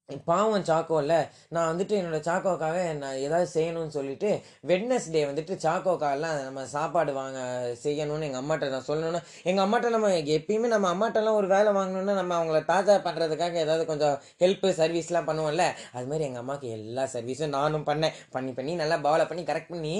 [0.10, 1.14] பாவம் சாக்கோவில்
[1.56, 4.30] நான் வந்துட்டு என்னோட சாக்கோக்காக நான் ஏதாவது செய்யணும்னு சொல்லிட்டு
[4.70, 7.40] வெட்னஸ்டே வந்துட்டு சாக்கோக்காகலாம் நம்ம சாப்பாடு வாங்க
[7.84, 12.36] செய்யணும்னு எங்கள் அம்மாட்ட நான் சொல்லணும்னா எங்கள் அம்மாட்ட நம்ம எப்பயுமே நம்ம அம்மாட்டெல்லாம் ஒரு வேலை வாங்கணும்னா நம்ம
[12.40, 15.68] அவங்கள தாஜா பண்ணுறதுக்காக ஏதாவது கொஞ்சம் ஹெல்ப்பு சர்வீஸ்லாம் பண்ணுவோம்ல.
[15.94, 18.18] அது மாதிரி எங்கள் அம்மாவுக்கு எல்லா சர்வீஸும் நானும் பண்ணேன்.
[18.36, 19.96] பண்ணி பண்ணி நல்லா பாவலை பண்ணி கரெக்ட் பண்ணி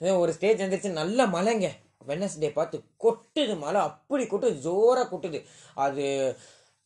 [0.00, 1.70] ஒரு ஸ்டேஜ் வந்துருச்சு நல்ல மழைங்க.
[2.08, 3.80] வெட்னஸ்டே பார்த்து கொட்டுது மழை.
[3.90, 5.38] அப்படி கொட்டுது ஜோராக கொட்டுது.
[5.86, 6.04] அது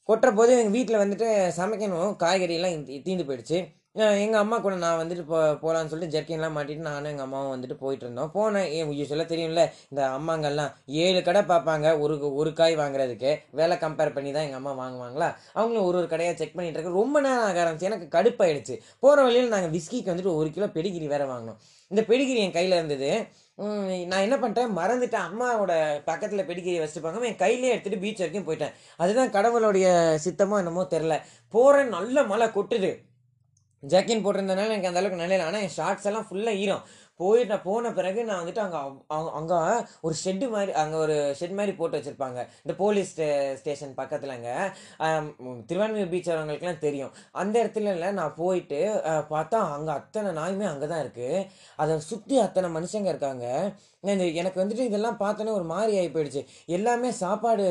[0.08, 1.26] கொட்டுற போது எங்கள் வீட்டில் வந்துட்டு
[1.58, 2.12] சமைக்கணும்.
[2.22, 3.58] காய்கறியெல்லாம் தீந்து போயிடுச்சு.
[4.24, 8.04] எங்கள் அம்மா கூட நான் வந்துட்டு போ போகலான்னு சொல்லிட்டு ஜெர்க்கின்லாம் மாட்டிட்டு நானும் எங்கள் அம்மாவும் வந்துட்டு போயிட்டு
[8.06, 10.70] இருந்தோம் போனேன் ஏன் யூஸ்வலாக தெரியும்ல இந்த அம்மாங்கெல்லாம்
[11.04, 13.30] ஏழு கடை பார்ப்பாங்க ஒரு ஒரு காய் வாங்குறதுக்கு.
[13.60, 15.28] வேலை கம்பேர் பண்ணி தான் எங்கள் அம்மா வாங்குவாங்களா?
[15.58, 17.90] அவங்களும் ஒரு ஒரு கடையாக செக் பண்ணிட்டு இருக்க ரொம்ப நேரம் ஆக ஆரம்பிச்சு.
[17.90, 18.76] எனக்கு கடுப்பாயிடுச்சு.
[19.04, 21.60] போகிற வழியில் நாங்கள் விஸ்கிக்கு வந்துட்டு ஒரு கிலோ பெடிகிரி வேறு வாங்கினோம்.
[21.90, 23.10] இந்த பெடிகிரி என் கையில் இருந்தது.
[24.10, 25.26] நான் என்ன பண்ணிட்டேன் மறந்துட்டேன்.
[25.28, 25.72] அம்மாவோட
[26.08, 28.74] பக்கத்தில் பெடிகிரி வச்சுருப்பாங்க என் கையிலே எடுத்துகிட்டு பீச் வரைக்கும் போயிட்டேன்.
[29.02, 29.86] அதுதான் கடவுளுடைய
[30.24, 31.16] சித்தமாக என்னமோ தெரில
[31.54, 32.90] போகிறேன் நல்ல மழை கொட்டுது.
[33.82, 36.84] ஜாக்கின் போட்டிருந்தனால எனக்கு அந்த அளவுக்கு நிலையில ஆனால் என் ஷார்ட்ஸ் எல்லாம் ஃபுல்லாக ஈரம்.
[37.20, 38.80] போயிட்டு நான் போன பிறகு நான் வந்துட்டு அங்கே
[39.38, 39.58] அங்கே
[40.06, 42.40] ஒரு ஷெட்டு மாதிரி அங்கே ஒரு ஷெட் மாதிரி போட்டு வச்சுருப்பாங்க.
[42.64, 43.12] இந்த போலீஸ்
[43.60, 44.50] ஸ்டேஷன் பக்கத்துலங்க
[45.06, 45.28] ஆம்,
[45.70, 47.12] திருவான்மையூர் பீச் வரவங்களுக்குலாம் தெரியும்.
[47.42, 48.80] அந்த இடத்துல இல்லை நான் போயிட்டு
[49.34, 51.44] பார்த்தா அங்கே அத்தனை நாயுமே அங்கே தான் இருக்குது
[51.82, 53.46] அதை சுற்றி அத்தனை மனுஷங்க இருக்காங்க.
[54.04, 56.42] இந்த எனக்கு வந்துட்டு இதெல்லாம் பார்த்தோன்னே ஒரு மாதிரி ஆகி போயிடுச்சு.
[56.76, 57.64] எல்லாமே சாப்பாடு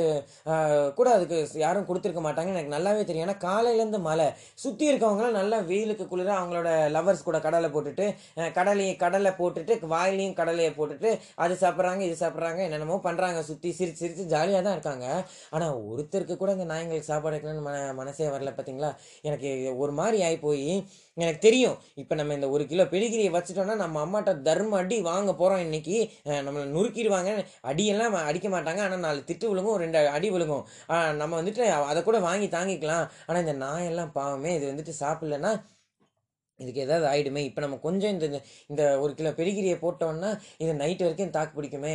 [0.97, 2.53] கூட அதுக்கு யாரும் கொடுத்துருக்க மாட்டாங்க.
[2.55, 3.25] எனக்கு நல்லாவே தெரியும்.
[3.27, 4.27] ஏன்னா காலையிலேருந்து மழை.
[4.63, 8.07] சுற்றி இருக்கவங்களாம் நல்லா வெயிலுக்கு குளிர அவங்களோட லவர்ஸ் கூட கடலை போட்டுட்டு
[8.57, 11.09] கடலையும் கடலையை கடலை போட்டுட்டு வாயிலையும் கடலையை போட்டுட்டு
[11.43, 15.05] அது சாப்பிட்றாங்க இது சாப்பிட்றாங்க என்னென்னமோ பண்ணுறாங்க சுற்றி சிரிச்சு சிரித்து ஜாலியாக தான் இருக்காங்க.
[15.55, 18.91] ஆனால் ஒருத்தருக்கு கூட இந்த நாய்ங்களுக்கு சாப்பாடு வைக்கணும்னு மன மனசே வரல பார்த்தீங்களா
[19.29, 19.49] எனக்கு
[19.83, 20.69] ஒரு மாதிரி ஆகி போய்
[21.17, 21.77] எனக்கு தெரியும்.
[22.01, 25.97] இப்போ நம்ம இந்த ஒரு கிலோ பெடிகிரியை வச்சுட்டோம்னா நம்ம அம்மாட்ட தர்ம அடி வாங்க போகிறோம் இன்னைக்கு.
[26.47, 27.31] நம்மளை நுறுக்கிடுவாங்க.
[27.71, 28.81] அடியெல்லாம் அடிக்க மாட்டாங்க.
[28.85, 30.65] ஆனால் நாலு திட்டு விழுங்கும் ரெண்டு அடி விழுங்கும்.
[31.21, 33.07] நம்ம வந்துட்டு அதை கூட வாங்கி தாங்கிக்கலாம்.
[33.27, 35.53] ஆனால் இந்த நாயெல்லாம் பாவமே இது வந்துட்டு சாப்பிட்லன்னா
[36.59, 41.03] இதுக்கு ஏதாவது ஆகிடுமே இப்போ நம்ம கொஞ்சம் இந்த இந்த- இந்த ஒரு கிலோ பெருகிரியை போட்டோம்னா இது நைட்
[41.05, 41.93] வரைக்கும் தாக்கு பிடிக்குமே.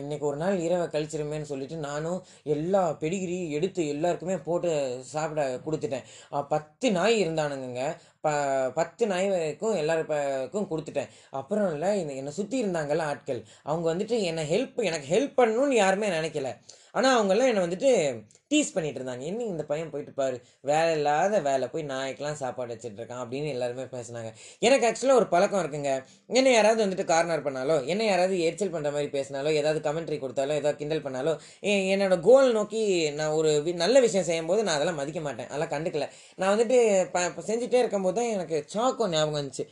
[0.00, 2.18] இன்றைக்கி ஒரு நாள் இரவை கழிச்சிருமேன்னு சொல்லிட்டு நானும்
[2.54, 4.72] எல்லா பெடிகிரியும் எடுத்து எல்லாருக்குமே போட்டு
[5.12, 6.04] சாப்பிட கொடுத்துட்டேன்.
[6.48, 7.82] பத்து நாய் இருந்தானுங்க
[8.22, 8.30] ப
[8.74, 11.08] பத்து நாய்க்கும் எல்லாருக்கும் கொடுத்துட்டேன்.
[11.30, 13.44] அப்புறம் இல்லை இந்த என்னை சுற்றி இருந்தாங்கல்ல ஆட்கள்.
[13.62, 16.56] அவங்க வந்துட்டு என்னை ஹெல்ப் எனக்கு ஹெல்ப் பண்ணணும்னு யாருமே நினைக்கல.
[16.90, 18.22] ஆனால் அவங்கெல்லாம் என்னை வந்துட்டு
[18.54, 19.18] டீஸ் பண்ணிட்டு இருந்தாங்க.
[19.18, 20.40] என்ன இந்த பையன் போயிட்டு பாரு.
[20.60, 21.68] வேலை இல்லாத வேலை.
[21.68, 23.22] போய் நாய்க்கெல்லாம் சாப்பாடு வச்சுட்டு இருக்கான்.
[23.22, 24.32] அப்படின்னு எல்லாருமே பேசினாங்க.
[24.58, 26.04] எனக்கு ஆக்சுவலாக ஒரு பழக்கம் இருக்குங்க.
[26.26, 30.76] என்ன யாராவது வந்துட்டு கார்னர் பண்ணாலோ என்ன யாராவது எரிச்சல் பண்ணுற மாதிரி பேசினாலோ ஏதாவது கமெண்ட்ரி கொடுத்தாலோ ஏதாவது
[30.76, 35.46] கிண்டல் பண்ணாலோ என்னோட கோல் நோக்கி நான் ஒரு வி- நல்ல விஷயம் செய்யும்போது நான் அதெல்லாம் மதிக்க மாட்டேன்.
[35.46, 36.08] அதெல்லாம் கண்டுக்கல.
[36.36, 39.66] நான் வந்துட்டு ப ப- செஞ்சுட்டே இருக்கும்போது தான் எனக்கு சாக்கோ ஞாபகம் வந்துச்சு.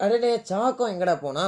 [0.00, 1.46] அடடே சாக்கோ எங்கடா போனா?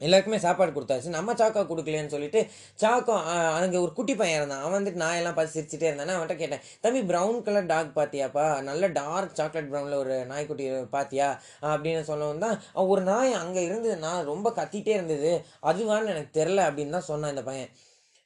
[0.00, 1.08] எல்லாருக்குமே சாப்பாடு கொடுத்தாச்சு.
[1.16, 2.40] நம்ம சாக்கோ கொடுக்கலன்னு சொல்லிட்டு
[2.82, 3.14] சாக்கோ
[3.62, 4.62] அங்கே ஒரு குட்டி பையன் இருந்தான்.
[4.64, 6.62] அவன் வந்துட்டு நான் எல்லாம் பார்த்து சிரிச்சிட்டே இருந்தானே அவன்கிட்ட கேட்டேன்.
[6.84, 11.28] தம்பி ப்ரௌன் கலர் டாக் பார்த்தியாப்பா நல்ல டார்க் சாக்லேட் ப்ரௌனில் ஒரு நாய்க்குட்டி பார்த்தியா
[11.72, 15.32] அப்படின்னு சொல்லவும் தான் அவன் ஒரு நாய் அங்கே இருந்து நான் ரொம்ப கத்திட்டே இருந்தது.
[15.70, 17.72] அதுவான்னு எனக்கு தெரில அப்படின்னு தான் சொன்னான் இந்த பையன்.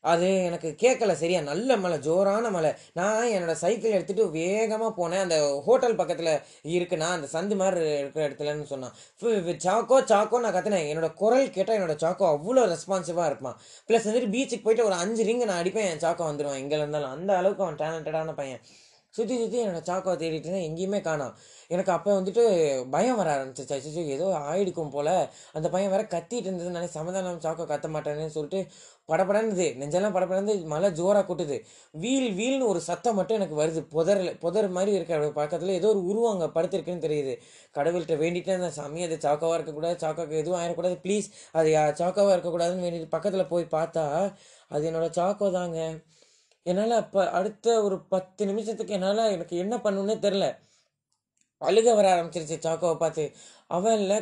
[0.02, 1.40] அது எனக்கு கேட்கல சரியா?
[1.40, 2.72] நல்ல மழை ஜோரான மழை.
[2.92, 5.20] நான் என்னோட சைக்கிள் எடுத்துட்டு வேகமாக போனேன்.
[5.20, 8.92] அந்த ஹோட்டல் பக்கத்தில் இருக்குண்ணா அந்த சந்து மாதிரி இருக்கிற இடத்துலன்னு சொன்னான்.
[9.20, 10.90] ஃபு- சாக்கோ சாக்கோ நான் கத்துனேன்.
[10.92, 13.60] என்னோட குரல் கேட்டால் என்னோட சாக்கோ அவ்வளோ ரெஸ்பான்சிவாக இருப்பான்.
[13.88, 15.84] ப்ளஸ் வந்துட்டு பீச்சுக்கு போயிட்டு ஒரு அஞ்சு ரிங்கு நான் அடிப்பேன்.
[15.84, 18.60] என் சாக்கோ வந்துடுவான் எங்கே இருந்தாலும் அந்த அளவுக்கு அவன் டேலண்டடான பையன்.
[19.08, 20.74] சுற்றி சுற்றி என்னோட சாக்கோ தேடிட்டு இருந்தேன்.
[20.74, 21.34] எங்கேயுமே காணோம்.
[21.66, 22.42] எனக்கு அப்போ வந்துட்டு
[22.90, 23.68] பயம் வர ஆரம்பிச்சிச்சு.
[23.68, 25.28] அச்சோ ஏதோ ஆயிடுக்கும் போல்.
[25.52, 28.72] அந்த பையன் வேற கத்திட்டு இருந்தது நினைச்சு சமாதானம் சாக்கோ கத்த மாட்டேன்னு சொல்லிட்டு
[29.08, 29.66] படபடன்னுது.
[29.80, 31.56] நெஞ்செல்லாம் படப்படந்து மழை ஜோராக கொட்டுது.
[31.94, 33.80] வீல் வீல்னு ஒரு சத்தம் மட்டும் எனக்கு வருது.
[33.94, 37.34] புதரில் புதர் மாதிரி இருக்கிற பக்கத்தில் ஏதோ ஒரு உருவம் அங்கே படுத்திருக்குன்னு தெரியுது.
[37.76, 40.98] கடவுள்கிட்ட வேண்டிட்டு அந்த சாமி அது சாக்காவாக இருக்கக்கூடாது சாக்காவுக்கு எதுவும் ஆயிடக்கூடாது.
[41.06, 41.70] ப்ளீஸ் அது
[42.02, 44.06] சாக்காவாக இருக்கக்கூடாதுன்னு வேண்டிட்டு பக்கத்தில் போய் பார்த்தா
[44.70, 45.78] அது என்னோட சாக்கோ தாங்க.
[46.66, 50.46] என்னால் அப்போ அடுத்த ஒரு பத்து நிமிஷத்துக்கு என்னால் எனக்கு என்ன பண்ணுன்னே தெரில
[51.68, 53.24] அழுக வர ஆரம்பிச்சிருச்சு சாக்கோவை பார்த்து.
[53.76, 54.16] அவன் இல்லை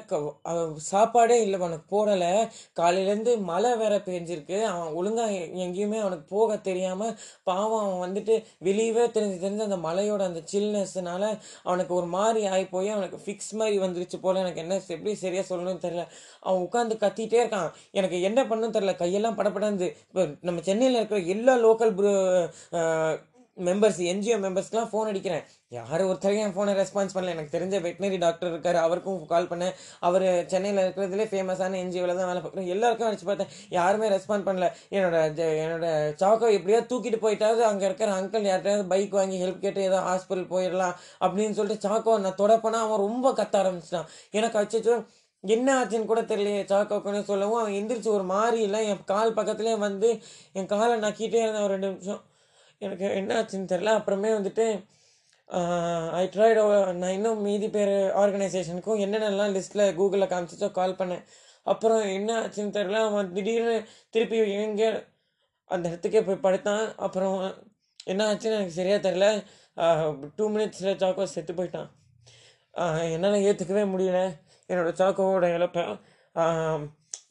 [0.88, 2.28] சாப்பாடே இல்லை அவனுக்கு போடலை.
[2.80, 4.58] காலையிலேருந்து மழை வேற பெஞ்சிருக்கு.
[4.72, 5.32] அவன் ஒழுங்காக
[5.64, 7.16] எங்கேயுமே அவனுக்கு போக தெரியாமல்
[7.48, 8.34] பாவம் அவன் வந்துட்டு
[8.68, 11.24] வெளியவே தெரிஞ்சு தெரிஞ்சு அந்த மலையோட அந்த சில்னஸ்னால
[11.68, 14.40] அவனுக்கு ஒரு மாதிரி ஆகி போய் அவனுக்கு ஃபிக்ஸ் மாதிரி வந்துருச்சு போல.
[14.44, 16.04] எனக்கு என்ன எப்படி சரியாக சொல்லணும்னு தெரியல.
[16.40, 17.70] அவன் உட்காந்து கத்திட்டே இருக்கான்.
[18.00, 18.94] எனக்கு என்ன பண்ணணும்னு தெரியல.
[19.02, 21.94] கையெல்லாம் படப்படாது இப்போ நம்ம சென்னையில் இருக்கிற எல்லா லோக்கல்
[23.58, 25.44] மெம்பர்ஸ் என்ஜிஓ மெம்பர்ஸ்க்குலாம் ஃபோன் அடிக்கிறேன்.
[25.76, 27.32] யார் ஒருத்தரையும் என் ஃபோனை ரெஸ்பான்ஸ் பண்ணல.
[27.34, 28.78] எனக்கு தெரிஞ்ச வெட்டினரி டாக்டர் இருக்கார்.
[28.84, 29.74] அவருக்கும் கால் பண்ணேன்.
[30.08, 33.52] அவர் சென்னையில் இருக்கிறதுலே ஃபேமஸான என்ஜிஓவில் தான் வேலை பார்க்குறேன் எல்லாருக்கும் அடிச்சு பார்த்தேன்.
[33.78, 34.68] யாருமே ரெஸ்பாண்ட் பண்ணல.
[34.96, 35.16] என்னோட
[35.64, 35.86] என்னோட
[36.22, 40.94] சாக்கோ எப்படியாவது தூக்கிட்டு போயிட்டாவது அங்கே இருக்கிற அங்கிள் யார்கிட்டயாவது பைக் வாங்கி ஹெல்ப் கேட்டு ஏதோ ஹாஸ்பிட்டல் போயிடலாம்
[41.26, 44.08] அப்படின்னு சொல்லிட்டு சாக்கோ நான் தொடப்பனா அவன் ரொம்ப கத்த ஆரம்பிச்சிட்டான்.
[44.30, 44.96] எனக்கு அச்சோ
[45.44, 46.64] என்ன ஆச்சுன்னு கூட தெரியலையே.
[46.72, 50.08] சாக்கோக்குன்னு சொல்லவும் அவன் எந்திரிச்சு ஒரு மாதிரி இல்லை என் கால் பக்கத்துலேயே வந்து
[50.58, 52.20] என் காலை நக்கிட்டே இருந்தேன் ஒரு ரெண்டு நிமிஷம்.
[52.86, 54.66] எனக்கு என்ன ஆச்சுன்னு தெரில அப்புறமே வந்துட்டு
[56.20, 56.58] ஐ ட்ரைட்
[57.00, 61.24] நான் இன்னும் மீதி பேர் ஆர்கனைசேஷனுக்கும் என்னென்னலாம் லிஸ்ட்டில் கூகுளில் காமிச்சிச்சோ கால் பண்ணேன்.
[61.72, 63.74] அப்புறம் என்ன ஆச்சுன்னு தெரில அவன் திடீர்னு
[64.14, 64.88] திருப்பி எங்கே
[65.70, 66.84] அந்த இடத்துக்கே போய் படுத்தான்.
[67.06, 67.36] அப்புறம்
[68.12, 69.26] என்ன ஆச்சுன்னு எனக்கு சரியாக தெரில
[70.38, 71.90] டூ மினிட்ஸில் சாக்கோ செத்து போயிட்டான்.
[73.14, 74.20] என்னால் ஏற்றுக்கவே முடியல.
[74.70, 75.84] என்னோடய சாக்கோவோட இழப்பை.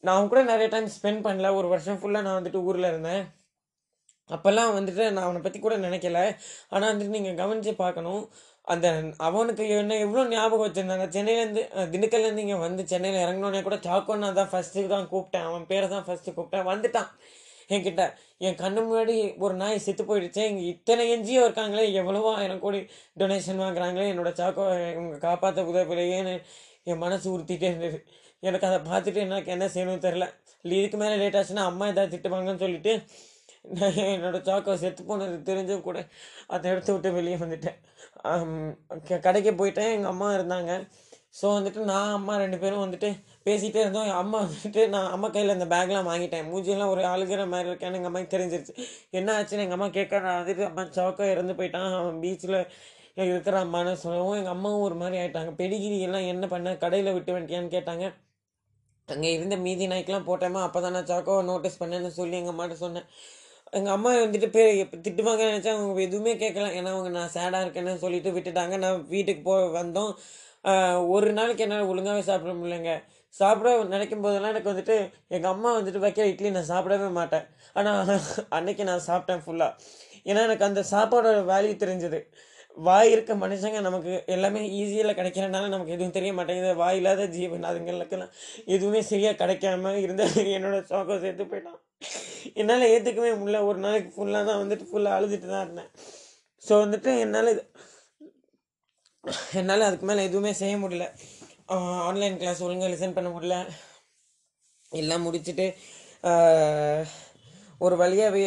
[0.08, 1.50] நான் கூட நிறைய டைம் ஸ்பெண்ட் பண்ணல.
[1.60, 3.24] ஒரு வருஷம் ஃபுல்லாக நான் வந்துட்டு ஊரில் இருந்தேன்.
[4.36, 6.20] அப்போல்லாம் வந்துட்டு நான் அவனை பற்றி கூட நினைக்கல.
[6.74, 8.24] ஆனால் வந்துட்டு நீங்கள் கவனித்து பார்க்கணும்.
[8.74, 8.88] அந்த
[9.28, 11.06] அவனுக்கு என்ன எவ்வளோ ஞாபகம் வச்சுருந்தாங்க?
[11.16, 11.62] சென்னையிலேருந்து
[11.94, 15.48] திண்டுக்கல்லேருந்து இங்கே வந்து சென்னையில் இறங்கினோடனே கூட சாக்கோன்னு நான் தான் ஃபஸ்ட்டு தான் கூப்பிட்டேன்.
[15.50, 16.68] அவன் பேரை தான் ஃபஸ்ட்டு கூப்பிட்டேன்.
[16.72, 17.10] வந்துட்டான்.
[17.74, 18.04] என்கிட்ட
[18.46, 19.16] என் கண்ணு முன்னாடி
[19.46, 20.44] ஒரு நாய் செத்து போயிடுச்சு.
[20.52, 21.84] இங்கே இத்தனை என்ஜிஓ இருக்காங்களே.
[22.02, 22.80] எவ்வளவோ ஆயிரம் கோடி
[23.22, 24.08] டொனேஷன் வாங்குறாங்களே.
[24.14, 24.66] என்னோட சாக்கோ
[24.96, 26.36] இவங்க காப்பாற்ற உதவிலையேன்னு
[26.92, 28.00] என் மனசு உறுத்திட்டே இருந்தது.
[28.48, 30.26] எனக்கு அதை பார்த்துட்டு எனக்கு என்ன செய்யணும்னு தெரில
[30.66, 32.94] இல்லை இதுக்கு மேலே லேட் ஆச்சுன்னா அம்மா ஏதாவது திட்டுவாங்கன்னு சொல்லிட்டு
[33.66, 35.98] நான் என்னோடய சாக்கோ செத்து போனது தெரிஞ்சும் கூட
[36.54, 37.78] அதை எடுத்து விட்டு வெளியே வந்துட்டேன்.
[39.26, 39.94] கடைக்கு போயிட்டேன்.
[39.96, 40.74] எங்கள் அம்மா இருந்தாங்க.
[41.40, 43.10] ஸோ வந்துட்டு நான் அம்மா ரெண்டு பேரும் வந்துட்டு
[43.48, 44.08] பேசிகிட்டே இருந்தோம்.
[44.12, 46.48] என் அம்மா வந்துட்டு நான் அம்மா கையில் அந்த பேக்லாம் வாங்கிட்டேன்.
[46.52, 48.74] மூஞ்சியெல்லாம் ஒரு அழுகிற மாதிரி இருக்கேன்னு எங்கள் அம்மாக்கு தெரிஞ்சிருச்சு.
[49.20, 51.90] என்ன ஆச்சுன்னு எங்கள் அம்மா கேட்க நான் வந்துட்டு அம்மா சாக்கோ இறந்து போயிட்டான்.
[52.00, 52.60] அவன் பீச்சில்
[53.32, 56.76] இருக்கிற அம்மான்னு சொல்லவும் எங்கள் அம்மாவும் ஒரு மாதிரி ஆகிட்டாங்க பெடிகிரி எல்லாம் என்ன பண்ண?
[56.84, 58.06] கடையில் விட்டு வேண்டியான்னு கேட்டாங்க.
[59.10, 63.08] அங்கே இருந்த மீதி நாய்க்கெலாம் போட்டேமா அப்போ தான் நான் சாக்கோ நோட்டீஸ் பண்ணேன்னு சொல்லி எங்கள் அம்மாட்ட சொன்னேன்.
[63.78, 64.64] எங்கள் அம்மா வந்துட்டு பே
[65.06, 68.76] திட்டுவாங்கன்னு நினச்சா அவங்க எதுவுமே கேட்கல ஏன்னா அவங்க நான் சேடாக இருக்கேன்னு சொல்லிட்டு விட்டுட்டாங்க.
[68.84, 70.12] நான் வீட்டுக்கு போ வந்தோம்.
[71.16, 72.94] ஒரு நாளைக்கு என்னால் ஒழுங்காகவே சாப்பிட முடியலங்க.
[73.34, 74.96] சாப்பிட நினைக்கும் போதெல்லாம் எனக்கு வந்துட்டு
[75.36, 77.46] எங்கள் அம்மா வந்துட்டு வைக்கிற இட்லி நான் சாப்பிடவே மாட்டேன்.
[77.80, 78.12] ஆனால்
[78.58, 79.72] அன்னைக்கு நான் சாப்பிட்டேன் ஃபுல்லாக
[80.30, 82.20] ஏன்னா எனக்கு அந்த சாப்பாடோட வேல்யூ தெரிஞ்சது.
[82.78, 86.74] வாய் இருக்க மனுஷங்க நமக்கு எல்லாமே ஈஸியில் கிடைக்கிறனால நமக்கு எதுவும் தெரிய மாட்டேங்குது.
[86.82, 88.34] வாய் இல்லாத ஜீவன் அதுங்களுக்கெல்லாம்
[88.76, 90.26] எதுவுமே சரியாக கிடைக்காம இருந்த
[90.58, 91.80] என்னோடய சோகம் சேர்த்து போயிட்டான்
[92.62, 93.60] என்னால் ஏற்றுக்கவே முடியல.
[93.70, 95.92] ஒரு நாளைக்கு ஃபுல்லாக தான் வந்துட்டு ஃபுல்லாக அழுதுட்டு தான் இருந்தேன்.
[96.68, 97.64] ஸோ வந்துட்டு என்னால் இது
[99.60, 101.06] என்னால் அதுக்கு மேலே எதுவுமே செய்ய முடியல.
[102.08, 103.58] ஆன்லைன் கிளாஸ் ஒழுங்காக லிசன் பண்ண முடியல.
[104.92, 105.68] எல்லாம் முடிச்சுட்டு
[107.86, 108.38] ஒரு வழியாக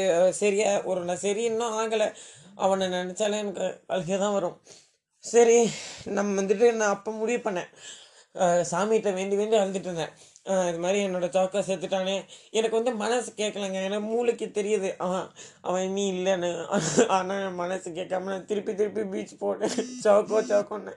[0.43, 2.09] சரியா ஒரு நான் சரி இன்னும் ஆகலை.
[2.65, 4.57] அவனை நினச்சாலே எனக்கு அழுகை தான் வரும்.
[5.25, 5.59] சரி
[6.17, 7.71] நம்ம வந்துட்டு நான் அப்போ முடிவு பண்ணேன்.
[8.73, 10.13] சாமிகிட்ட வேண்டி வேண்டி அழுதுட்டு இருந்தேன்.
[10.69, 12.15] இது மாதிரி என்னோட சாக்கா செத்துட்டானே.
[12.59, 14.89] எனக்கு வந்து மனசு கேட்கலங்க ஏன்னா மூளைக்கு தெரியுது.
[15.05, 15.27] அவன்
[15.67, 16.51] அவன் இனி இல்லைன்னு.
[17.17, 19.77] ஆனால் மனசு கேட்காம நான் திருப்பி திருப்பி பீச் போட்டேன்.
[20.05, 20.95] சாக்கோ சாக்கோன்னு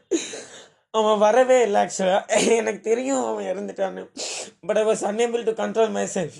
[0.99, 4.03] அவன் வரவே இல்லை ஆக்சுவலாக எனக்கு தெரியும் அவன் இறந்துட்டான்னு.
[4.67, 6.39] But I was unable to control myself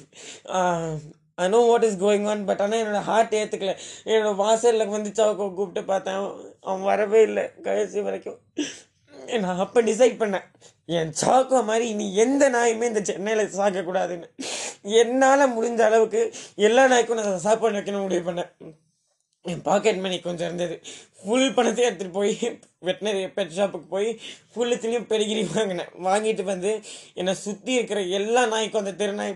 [1.44, 3.74] I know what is going on but ஆனால் என்னோட ஹார்ட் ஏற்றுக்கல
[4.10, 6.22] என்னோட வாசலில் வந்து சவுக்கோ கூப்பிட்டு பார்த்தேன்.
[6.68, 8.40] அவன் வரவே இல்லை கடைசி வரைக்கும்.
[9.44, 10.48] நான் அப்போ டிசைட் பண்ணேன்.
[10.88, 14.28] என் சாக்கோ மாதிரி இனி எந்த நாயுமே இந்த சென்னையில் சாக்கக்கூடாதுன்னு.
[15.02, 16.22] என்னால் முடிஞ்ச அளவுக்கு
[16.56, 18.52] எல்லா நாய்க்கும் நான் சாப்பாடு வைக்கணும் முடிவு பண்ணேன்.
[19.52, 20.76] என் பாக்கெட் மணி கொஞ்சம் இருந்தது.
[21.20, 22.34] ஃபுல் பணத்தையும் எடுத்துகிட்டு போய்
[22.88, 24.10] வெட்டினரி பெட் ஷாப்புக்கு போய்
[24.54, 25.92] ஃபுல்லுத்துலேயும் பெருகிரி வாங்கினேன்.
[26.08, 26.72] வாங்கிட்டு வந்து
[27.20, 29.34] என்னை சுற்றி இருக்கிற எல்லா நாய்க்கும் அந்த தெருநாய்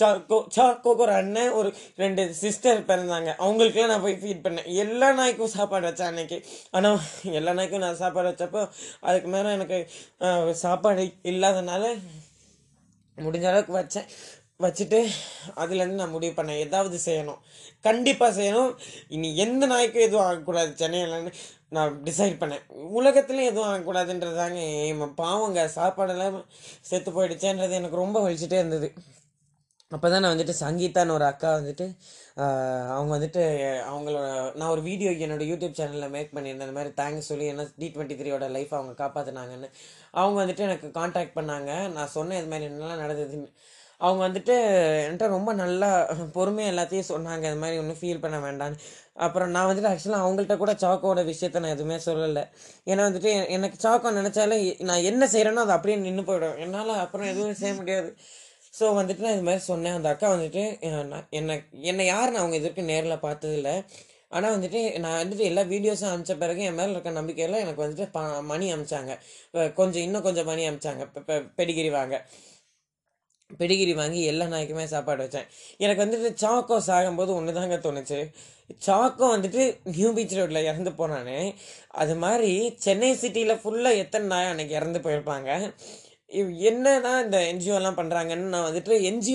[0.00, 1.70] சாக்கோ சாக்கோக்கு ஒரு அண்ணன் ஒரு
[2.02, 3.30] ரெண்டு சிஸ்டர் பிறந்தாங்க.
[3.44, 4.70] அவங்களுக்குலாம் நான் போய் ஃபீட் பண்ணேன்.
[4.84, 6.38] எல்லா நாய்க்கும் சாப்பாடு வச்சேன் அன்னைக்கு.
[6.78, 6.98] ஆனால்
[7.40, 8.64] எல்லா நாய்க்கும் நான் சாப்பாடு வச்சப்போ
[9.08, 9.80] அதுக்கு மேலே எனக்கு
[10.64, 11.94] சாப்பாடு இல்லாதனால
[13.18, 14.10] முடிஞ்ச அளவுக்கு வச்சேன்.
[14.64, 14.98] வச்சுட்டு
[15.62, 16.62] அதுலேருந்து நான் முடிவு பண்ணேன்.
[16.62, 17.40] ஏதாவது செய்யணும்.
[17.86, 18.70] கண்டிப்பாக செய்யணும்.
[19.16, 20.70] இனி எந்த நாய்க்கும் எதுவும் ஆகக்கூடாது.
[20.80, 21.32] சென்னையிலன்னு
[21.76, 22.64] நான் டிசைட் பண்ணேன்.
[23.00, 25.62] உலகத்துலேயும் எதுவும் ஆகக்கூடாதுன்றதாங்க என் பாவங்க.
[25.76, 26.40] சாப்பாடெல்லாம்
[26.90, 28.90] செத்து போயிடுச்சேன்றது எனக்கு ரொம்ப வலிச்சுட்டே இருந்தது.
[29.92, 31.84] அப்போ தான் நான் வந்துட்டு சங்கீதான்னு ஒரு அக்கா வந்துட்டு
[32.96, 33.42] அவங்க வந்துட்டு
[33.92, 34.26] அவங்களோட
[34.58, 36.68] நான் ஒரு வீடியோ என்னோடய யூடியூப் சேனலில் மேக் பண்ணியிருந்தேன்.
[36.68, 39.70] இந்த மாதிரி தேங்க்ஸ் சொல்லி என்ன டி டுவெண்ட்டி த்ரீயோட லைஃப் அவங்க காப்பாற்றினாங்கன்னு
[40.20, 41.72] அவங்க வந்துட்டு எனக்கு காண்டாக்ட் பண்ணாங்க.
[41.96, 43.50] நான் சொன்னேன் இது மாதிரி என்னெல்லாம் நடந்ததுன்னு.
[44.00, 44.54] அவங்க வந்துட்டு
[45.04, 45.88] என்கிட்ட ரொம்ப நல்லா
[46.36, 47.44] பொறுமையாக எல்லாத்தையும் சொன்னாங்க.
[47.50, 48.76] இது மாதிரி ஒன்றும் ஃபீல் பண்ண வேண்டாம்னு.
[49.26, 52.44] அப்புறம் நான் வந்துட்டு ஆக்சுவலாக அவங்கள்ட்ட கூட சாக்கோட விஷயத்த நான் எதுவுமே சொல்லலை.
[52.90, 54.58] ஏன்னா வந்துட்டு எனக்கு சாக்கோ நினச்சாலே
[54.90, 56.58] நான் என்ன செய்கிறேனோ அது அப்படியே நின்று போயிடும்.
[56.64, 58.10] என்னால் அப்புறம் எதுவும் செய்ய முடியாது.
[58.78, 59.96] ஸோ வந்துட்டு நான் இது மாதிரி சொன்னேன்.
[59.98, 60.62] அந்த அக்கா வந்துட்டு
[61.12, 61.54] நான் என்னை
[61.92, 63.70] என்னை யாருன்னு அவங்க இது வரைக்கும் நேரில் பார்த்ததில்ல.
[64.36, 68.20] ஆனால் வந்துட்டு நான் வந்துட்டு எல்லா வீடியோஸும் அனுப்பிச்ச பிறகு என் மேலே இருக்க நம்பிக்கையில் எனக்கு வந்துட்டு ப
[68.50, 69.12] மணி அமிச்சாங்க
[69.78, 71.04] கொஞ்சம் இன்னும் கொஞ்சம் மணி அமிச்சாங்க
[71.58, 72.16] பெடிகிரி வாங்க.
[73.50, 75.46] பெடிகிரி வாங்கி எல்லா நாய்க்குமே சாப்பாடு வச்சேன்.
[75.84, 78.18] எனக்கு வந்துட்டு சாக்கோ சாகும்போது ஒன்று தாங்க தோணுச்சு.
[78.86, 79.62] சாக்கோ வந்துட்டு
[79.96, 81.54] நியூ பீச் ரோட்டில் இறந்து போனானே.
[82.02, 85.72] அது மாதிரி சென்னை சிட்டியில் ஃபுல்லாக எத்தனை நாய் அன்னைக்கு இறந்து போயிருப்பாங்க.
[86.38, 88.94] இவ் என்னதான் இந்த என்ஜிஓலாம் பண்ணுறாங்கன்னு நான் வந்துட்டு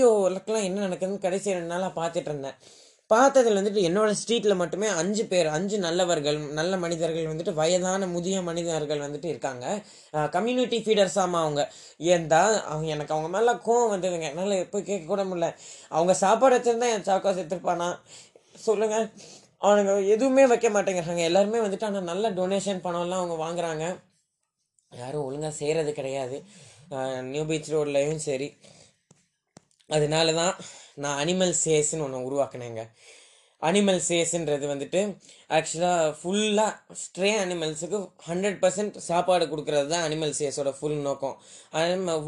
[0.09, 2.57] ஒர்க்லாம் என்ன நடக்குதுன்னு கடைசி ரெண்டு நாளாக பார்த்துட்டு இருந்தேன்.
[3.11, 9.03] பார்த்ததுல வந்துட்டு என்னோட ஸ்ட்ரீட்டில் மட்டுமே அஞ்சு பேர் அஞ்சு நல்லவர்கள் நல்ல மனிதர்கள் வந்துட்டு வயதான முதிய மனிதர்கள்
[9.05, 9.65] வந்துட்டு இருக்காங்க.
[10.35, 11.63] கம்யூனிட்டி ஃபீடர்ஸாமா அவங்க.
[12.13, 14.27] ஏன்டா அவங்க எனக்கு அவங்க மேலே கோவம் வந்ததுங்க.
[14.31, 15.49] என்னால் எப்போ கேட்க கூட முடியல.
[15.97, 17.89] அவங்க சாப்பாடு வச்சுருந்தா என் சாக்கா செத்துருப்பானா
[18.67, 19.07] சொல்லுங்கள்
[19.67, 21.23] அவனுங்க எதுவுமே வைக்க மாட்டேங்கிறாங்க.
[21.29, 23.85] எல்லாருமே வந்துட்டு ஆனால் நல்ல டொனேஷன் பணம்லாம் அவங்க வாங்குறாங்க.
[24.91, 26.37] யாரும் ஒழுங்காக செய்கிறது கிடையாது.
[27.33, 28.47] நியூ பீச் ரோட்லேயும் சரி.
[29.95, 30.53] அதனால தான்
[30.95, 32.81] நான் அனிமல் சேஸ்ன்னு ஒன்று உருவாக்குனேங்க.
[33.69, 35.01] அனிமல் சேஸ்ன்றது வந்துட்டு
[35.57, 37.97] ஆக்சுவலாக ஃபுல்லாக ஸ்ட்ரே அனிமல்ஸுக்கு
[38.27, 41.35] ஹண்ட்ரட் பர்சன்ட் சாப்பாடு கொடுக்கறது தான் அனிமல் சேஸோட ஃபுல் நோக்கம்.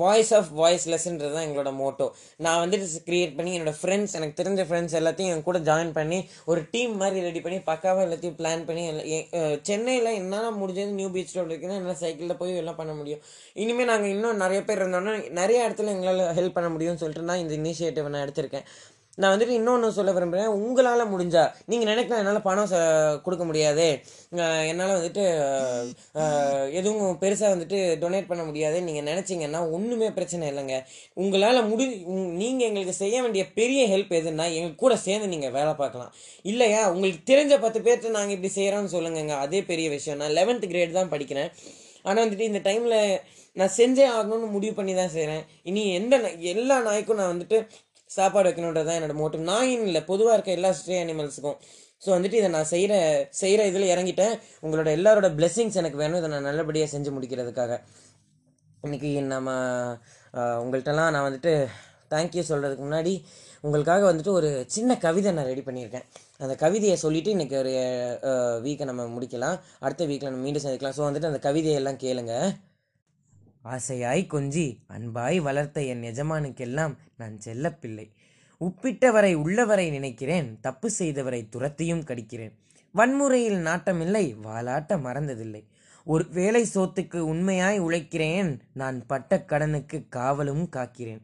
[0.02, 2.08] வாய்ஸ் ஆஃப் வாய்ஸ் லெஸ்ன்றது தான் எங்களோட மோட்டோ
[2.46, 6.20] நான் வந்துட்டு கிரியேட் பண்ணி என்னோடய ஃப்ரெண்ட்ஸ் எனக்கு தெரிஞ்ச ஃப்ரெண்ட்ஸ் எல்லாத்தையும் என் கூட ஜாயின் பண்ணி
[6.52, 8.84] ஒரு டீம் மாதிரி ரெடி பண்ணி பக்காவாக எல்லாத்தையும் பிளான் பண்ணி
[9.70, 13.24] சென்னையில் என்னால் முடிஞ்சது நியூ பீச் ரோடு இருக்குன்னா என்னால் சைக்கிளில் போய் எல்லாம் பண்ண முடியும்.
[13.64, 17.56] இனிமேல் நாங்கள் இன்னும் நிறைய பேர் இருந்தோன்னா நிறைய இடத்துல எங்களால் ஹெல்ப் பண்ண முடியும்னு சொல்லிட்டு நான் இந்த
[17.62, 18.68] இனிஷியேட்டிவ் நான் எடுத்திருக்கேன்.
[19.18, 22.78] நான் வந்துட்டு இன்னொன்று சொல்ல விரும்புகிறேன் உங்களால் முடிஞ்சா நீங்கள் நினைக்கலாம் என்னால் பணம் ச
[23.26, 23.86] கொடுக்க முடியாது
[24.72, 25.24] என்னால் வந்துட்டு
[26.80, 30.78] எதுவும் பெருசாக வந்துட்டு டொனேட் பண்ண முடியாது நீங்கள் நினச்சிங்கன்னா ஒன்றுமே பிரச்சனை இல்லைங்க.
[31.24, 31.86] உங்களால் முடி
[32.42, 36.12] நீங்கள் எங்களுக்கு செய்ய வேண்டிய பெரிய ஹெல்ப் எதுன்னா எங்கள் கூட சேர்ந்து நீங்கள் வேலை பார்க்கலாம்.
[36.52, 36.82] இல்லையா?
[36.96, 39.36] உங்களுக்கு தெரிஞ்ச பத்து பேர்கிட்ட நாங்கள் இப்படி செய்கிறோன்னு சொல்லுங்கங்க.
[39.46, 40.20] அதே பெரிய விஷயம்.
[40.24, 41.52] நான் லெவன்த் கிரேட் தான் படிக்கிறேன்.
[42.08, 43.00] ஆனால் வந்துட்டு இந்த டைமில்
[43.60, 46.16] நான் செஞ்சே ஆகணும்னு முடிவு பண்ணி தான் செய்கிறேன் இனி எந்த
[46.54, 47.58] எல்லா நாய்க்கும் நான் வந்துட்டு
[48.10, 49.44] சாப்பாடு வைக்கணுன்றது தான் என்னோட மோட்டிவ்.
[49.54, 51.58] நாயின் இல்லை பொதுவாக இருக்க எல்லா ஸ்ட்ரே அனிமல்ஸுக்கும்
[52.04, 52.94] ஸோ வந்துட்டு இதை நான் செய்கிற
[53.40, 54.34] செய்கிற இதில் இறங்கிட்டேன்.
[54.66, 56.20] உங்களோட எல்லாரோட பிளெஸ்ஸிங்ஸ் எனக்கு வேணும்.
[56.22, 57.74] இதை நான் நல்லபடியாக செஞ்சு முடிக்கிறதுக்காக.
[58.86, 59.50] இன்றைக்கி நம்ம
[60.64, 61.54] உங்கள்கிட்டலாம் நான் வந்துட்டு
[62.14, 63.14] தேங்க்யூ சொல்கிறதுக்கு முன்னாடி
[63.68, 66.06] உங்களுக்காக வந்துட்டு ஒரு சின்ன கவிதை நான் ரெடி பண்ணியிருக்கேன்.
[66.44, 67.74] அந்த கவிதையை சொல்லிட்டு இன்றைக்கி ஒரு
[68.66, 69.58] வீக்கை நம்ம முடிக்கலாம்.
[69.86, 70.98] அடுத்த வீக்கில் நம்ம மீண்டும் சந்திக்கலாம்.
[70.98, 72.48] ஸோ வந்துட்டு அந்த கவிதையெல்லாம் கேளுங்கள்
[73.66, 78.12] ஆசையாய் கொஞ்சி அன்பாய் வளர்த்த என் எஜமானுக்கெல்லாம் நான் செல்லப்பிள்ளை
[78.62, 82.52] உப்பிட்டவரை உள்ளவரை நினைக்கிறேன் தப்பு செய்தவரை துரத்தியும் கடிக்கிறேன்.
[82.92, 85.64] வன்முறையில் நாட்டமில்லை வாலாட்ட மறந்ததில்லை.
[86.04, 91.22] ஒரு வேலை சோத்துக்கு உண்மையாய் உழைக்கிறேன் நான் பட்ட கடனுக்கு காவலும் காக்கிறேன்.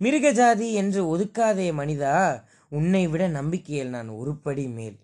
[0.00, 4.98] மிருகஜாதி என்று ஒதுக்காதே மனிதா உன்னை விட நம்பிக்கையில் நான் ஒருபடி மேல்.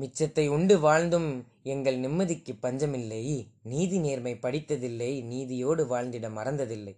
[0.00, 6.94] மிச்சத்தை உண்டு வாழ்ந்தும் எங்கள் நிம்மதிக்கு பஞ்சமில்லை நீதி நேர்மை படித்ததில்லை நீதியோடு வாழ்ந்திட மறந்ததில்லை.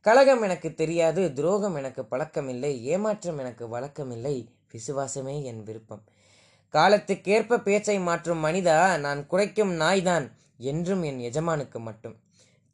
[0.00, 6.02] கலகம் எனக்கு தெரியாது துரோகம் எனக்கு பழக்கமில்லை ஏமாற்றம் எனக்கு வழக்கமில்லை விசுவாசமே என் விருப்பம்.
[6.72, 10.26] காலத்துக்கேற்ப பேச்சை மாற்றும் மனிதா நான் குறைக்கும் நாய்தான்
[10.58, 12.16] என்றும் என் எஜமானுக்கு மட்டும்.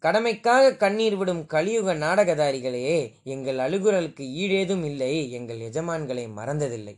[0.02, 6.96] கடமைக்காக கண்ணீர் விடும் கலியுக நாடகதாரிகளே எங்கள் அழுகுரலுக்கு ஈடேதும் இல்லை எங்கள் எஜமான்களை மறந்ததில்லை.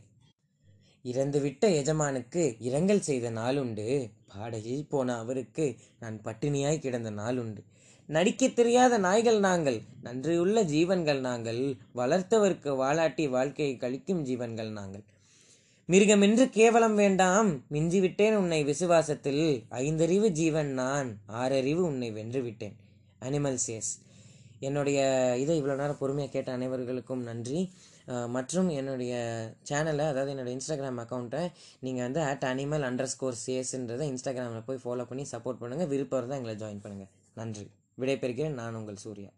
[1.11, 4.09] இறந்துவிட்ட எஜமானுக்கு இரங்கல் செய்த நாளுண்டு.
[4.27, 7.63] பாடகில் போன அவருக்கு நான் பட்டினியாய் கிடந்த நாளுண்டு.
[8.07, 15.03] நடிக்கத் தெரியாத நாய்கள் நாங்கள் நன்றியுள்ள ஜீவன்கள் நாங்கள் வளர்த்தவருக்கு வாலாட்டி வாழ்க்கையை கழிக்கும் ஜீவன்கள் நாங்கள்.
[15.87, 22.73] மிருகமென்று கேவலம் வேண்டாம் மிஞ்சிவிட்டேன் உன்னை விசுவாசத்தில் ஐந்தறிவு ஜீவன் நான் ஆறறிவு உன்னை வென்றுவிட்டேன்.
[23.21, 23.91] அனிமல் சேஸ்
[24.59, 24.99] என்னுடைய
[25.39, 27.69] இதை இவ்வளோ நேரம் பொறுமையாக கேட்ட அனைவர்களுக்கும் நன்றி.
[28.27, 29.13] மற்றும் என்னுடைய
[29.69, 31.43] சேனலை அதாவது என்னுடைய இன்ஸ்டாகிராம் அக்கௌண்ட்டை
[31.79, 36.41] நீங்கள் வந்து அட் அனிமல் அண்டர் ஸ்கோர் சேஸ்ன்றதை இன்ஸ்டாகிராமில் போய் ஃபாலோ பண்ணி சப்போர்ட் பண்ணுங்கள் விருப்பம் இருந்தால்
[36.41, 37.67] எங்களை ஜாயின் பண்ணுங்கள் நன்றி.
[38.01, 38.57] விடைபெறுகிறேன்.
[38.61, 39.31] நான் உங்கள் சூர்யா.